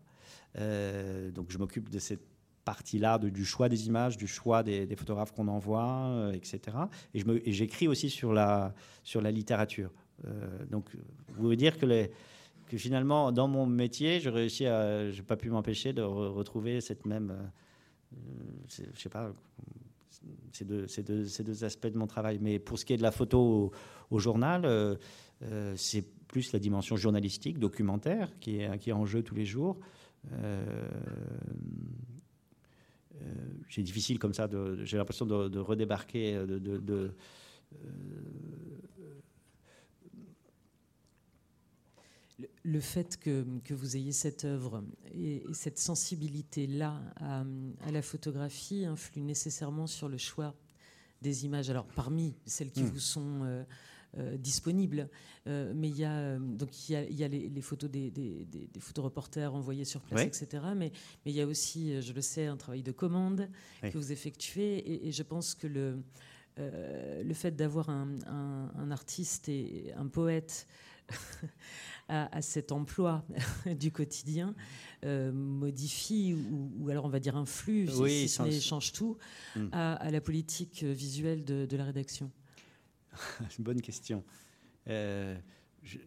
[0.59, 2.27] Euh, donc je m'occupe de cette
[2.65, 6.77] partie-là, du choix des images, du choix des, photographes qu'on envoie, euh, etc.
[7.15, 8.74] Et j'écris aussi sur la,
[9.05, 9.91] sur la littérature.
[10.70, 10.88] Donc
[11.28, 15.93] vous voulez dire que finalement, dans mon métier, je réussis à, j'ai pas pu m'empêcher
[15.93, 16.78] de retrouver
[20.70, 22.38] euh, ces deux, aspects de mon travail.
[22.40, 23.72] Mais pour ce qui est de la photo
[24.10, 24.97] au, journal, euh,
[25.43, 29.78] euh, c'est plus la dimension journalistique, documentaire, qui est, en jeu tous les jours.
[33.68, 34.48] c'est difficile comme ça,
[34.82, 37.14] j'ai l'impression de, redébarquer, de
[42.66, 44.82] le fait que, que, vous ayez cette œuvre
[45.14, 47.44] et, cette sensibilité-là à,
[47.93, 50.55] la photographie influe nécessairement sur le choix
[51.22, 51.70] des images.
[51.70, 52.88] Alors, parmi celles qui hmm.
[52.88, 53.64] vous sont euh,
[54.18, 55.09] euh, disponibles,
[55.47, 59.55] euh, mais il y a, donc il y a, les, photos des, des, des, photoreporters
[59.55, 60.64] envoyés sur place, etc.
[60.74, 60.90] Mais,
[61.24, 63.48] mais, il y a aussi, je le sais, un travail de commande
[63.80, 64.78] que vous effectuez.
[64.78, 66.02] Et, et, je pense que le,
[66.56, 70.66] le fait d'avoir un, un, un, artiste et un poète
[72.09, 73.24] à, cet emploi
[73.78, 74.55] du quotidien
[75.05, 79.16] euh, modifie ou, alors on va dire influe, si ce n'est change tout,
[79.57, 79.69] hmm.
[79.73, 82.31] à, la politique visuelle de, la rédaction
[83.49, 84.24] C'est une bonne question.
[84.89, 85.37] Euh,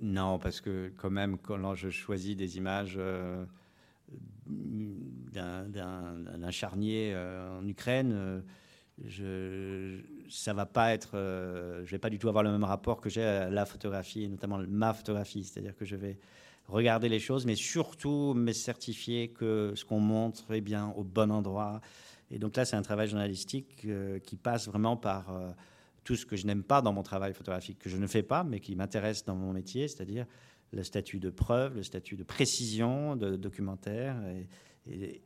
[0.01, 3.45] non, parce que quand même, quand je choisis des images euh,
[4.47, 8.43] d'un charnier en Ukraine,
[9.05, 13.01] je, ça va pas être, euh, je vais pas du tout avoir le même rapport
[13.01, 15.43] que j'ai à la photographie, notamment ma photographie.
[15.43, 16.17] C'est-à-dire que je vais
[16.67, 21.31] regarder les choses, mais surtout me certifier que ce qu'on montre est bien au bon
[21.31, 21.81] endroit.
[22.31, 25.51] Et donc là, c'est un travail journalistique euh, qui passe vraiment par euh,
[26.03, 28.43] tout ce que je n'aime pas dans mon travail photographique, que je ne fais pas,
[28.43, 30.25] mais qui m'intéresse dans mon métier, c'est-à-dire
[30.71, 34.15] le statut de preuve, le statut de précision, de documentaire.
[34.27, 34.47] Et,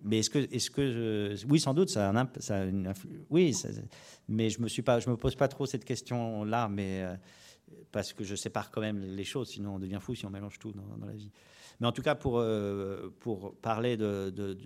[0.04, 2.94] mais est-ce que, est-ce que oui, sans doute, ça a, une
[3.30, 3.56] oui,
[4.28, 7.16] mais je me suis pas, je me pose pas trop cette question-là, mais euh,
[7.92, 10.60] parce que je sépare quand même les choses, sinon on devient fou si on mélange
[10.60, 11.32] tout dans, la vie.
[11.80, 14.58] Mais en tout cas, pour euh, pour parler de, de,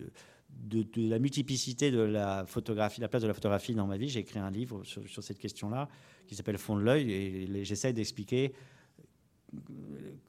[0.50, 4.22] de, la multiplicité de la photographie, la place de la photographie dans ma vie, j'ai
[4.22, 5.88] écrit un livre sur cette question-là
[6.28, 8.54] qui s'appelle Fond de l'œil, et j'essaie d'expliquer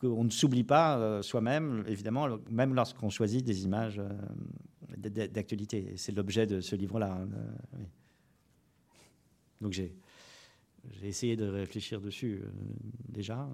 [0.01, 5.95] qu'on ne s'oublie pas euh, soi-même, évidemment, même lorsqu'on choisit des images euh, d'actualité.
[5.97, 7.13] C'est l'objet de ce livre-là.
[7.13, 7.29] Hein,
[7.75, 7.85] euh,
[9.61, 9.93] Donc j'ai
[11.03, 12.43] essayé de réfléchir dessus
[13.09, 13.49] déjà,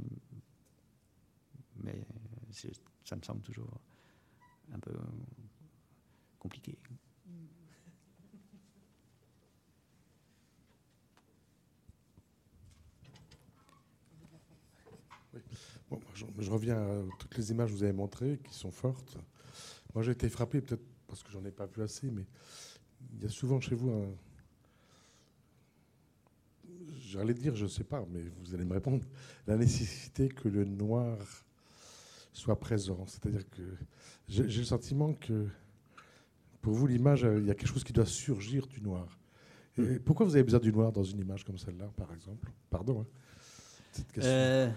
[1.82, 2.06] mais
[3.04, 3.80] ça me semble toujours
[4.72, 4.92] un peu
[6.38, 6.78] compliqué.
[16.14, 19.16] Je, reviens à toutes les images que vous avez montrées, qui sont fortes.
[19.94, 22.24] Moi, j'ai été frappé, peut-être parce que j'en ai pas vu assez, mais
[23.16, 24.08] il y a souvent chez vous un.
[27.06, 29.04] J'allais dire, je ne sais pas, mais vous allez me répondre,
[29.46, 31.18] la nécessité que le noir
[32.32, 33.04] soit présent.
[33.06, 33.62] C'est-à-dire que
[34.26, 35.46] j'ai le sentiment que
[36.60, 39.06] pour vous, l'image, il y a quelque chose qui doit surgir du noir.
[39.76, 42.50] Et pourquoi vous avez besoin du noir dans une image comme celle-là, par exemple?
[42.70, 43.02] Pardon.
[43.02, 43.06] Hein,
[43.92, 44.32] cette question.
[44.32, 44.70] Euh,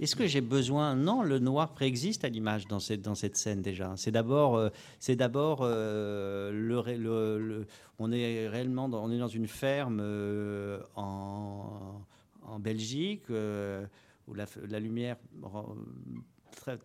[0.00, 0.94] est-ce que j'ai besoin?
[0.94, 3.94] Non, le noir préexiste à l'image dans cette, dans cette scène déjà.
[3.96, 7.66] C'est d'abord, euh, c'est d'abord euh, le,
[7.98, 12.00] on est réellement dans, on est dans une ferme euh, en,
[12.42, 15.16] en, Belgique où la, la lumière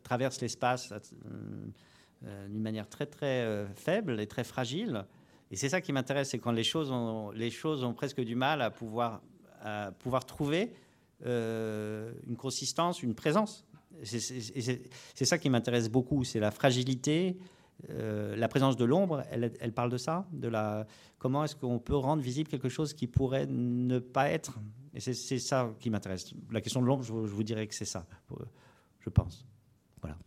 [0.03, 0.93] traverse l'espace
[2.21, 5.05] d'une manière très très faible et très fragile.
[5.51, 8.35] Et c'est ça qui m'intéresse, c'est quand les choses ont, les choses ont presque du
[8.35, 9.21] mal à pouvoir,
[9.61, 10.73] à pouvoir trouver
[11.25, 13.65] euh, une consistance, une présence.
[14.03, 17.37] C'est ça qui m'intéresse beaucoup, c'est la fragilité,
[17.89, 19.23] euh, la présence de l'ombre.
[19.31, 20.85] Elle, elle, parle de ça, de la
[21.17, 24.59] comment est-ce qu'on peut rendre visible quelque chose qui pourrait ne pas être?
[24.93, 26.33] Et c'est ça qui m'intéresse.
[26.51, 28.05] La question de l'ombre, je, vous dirais que c'est ça,
[28.99, 29.45] je pense.
[30.01, 30.17] Voilà.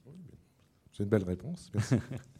[0.93, 1.71] C'est une belle réponse.
[1.75, 1.97] Merci.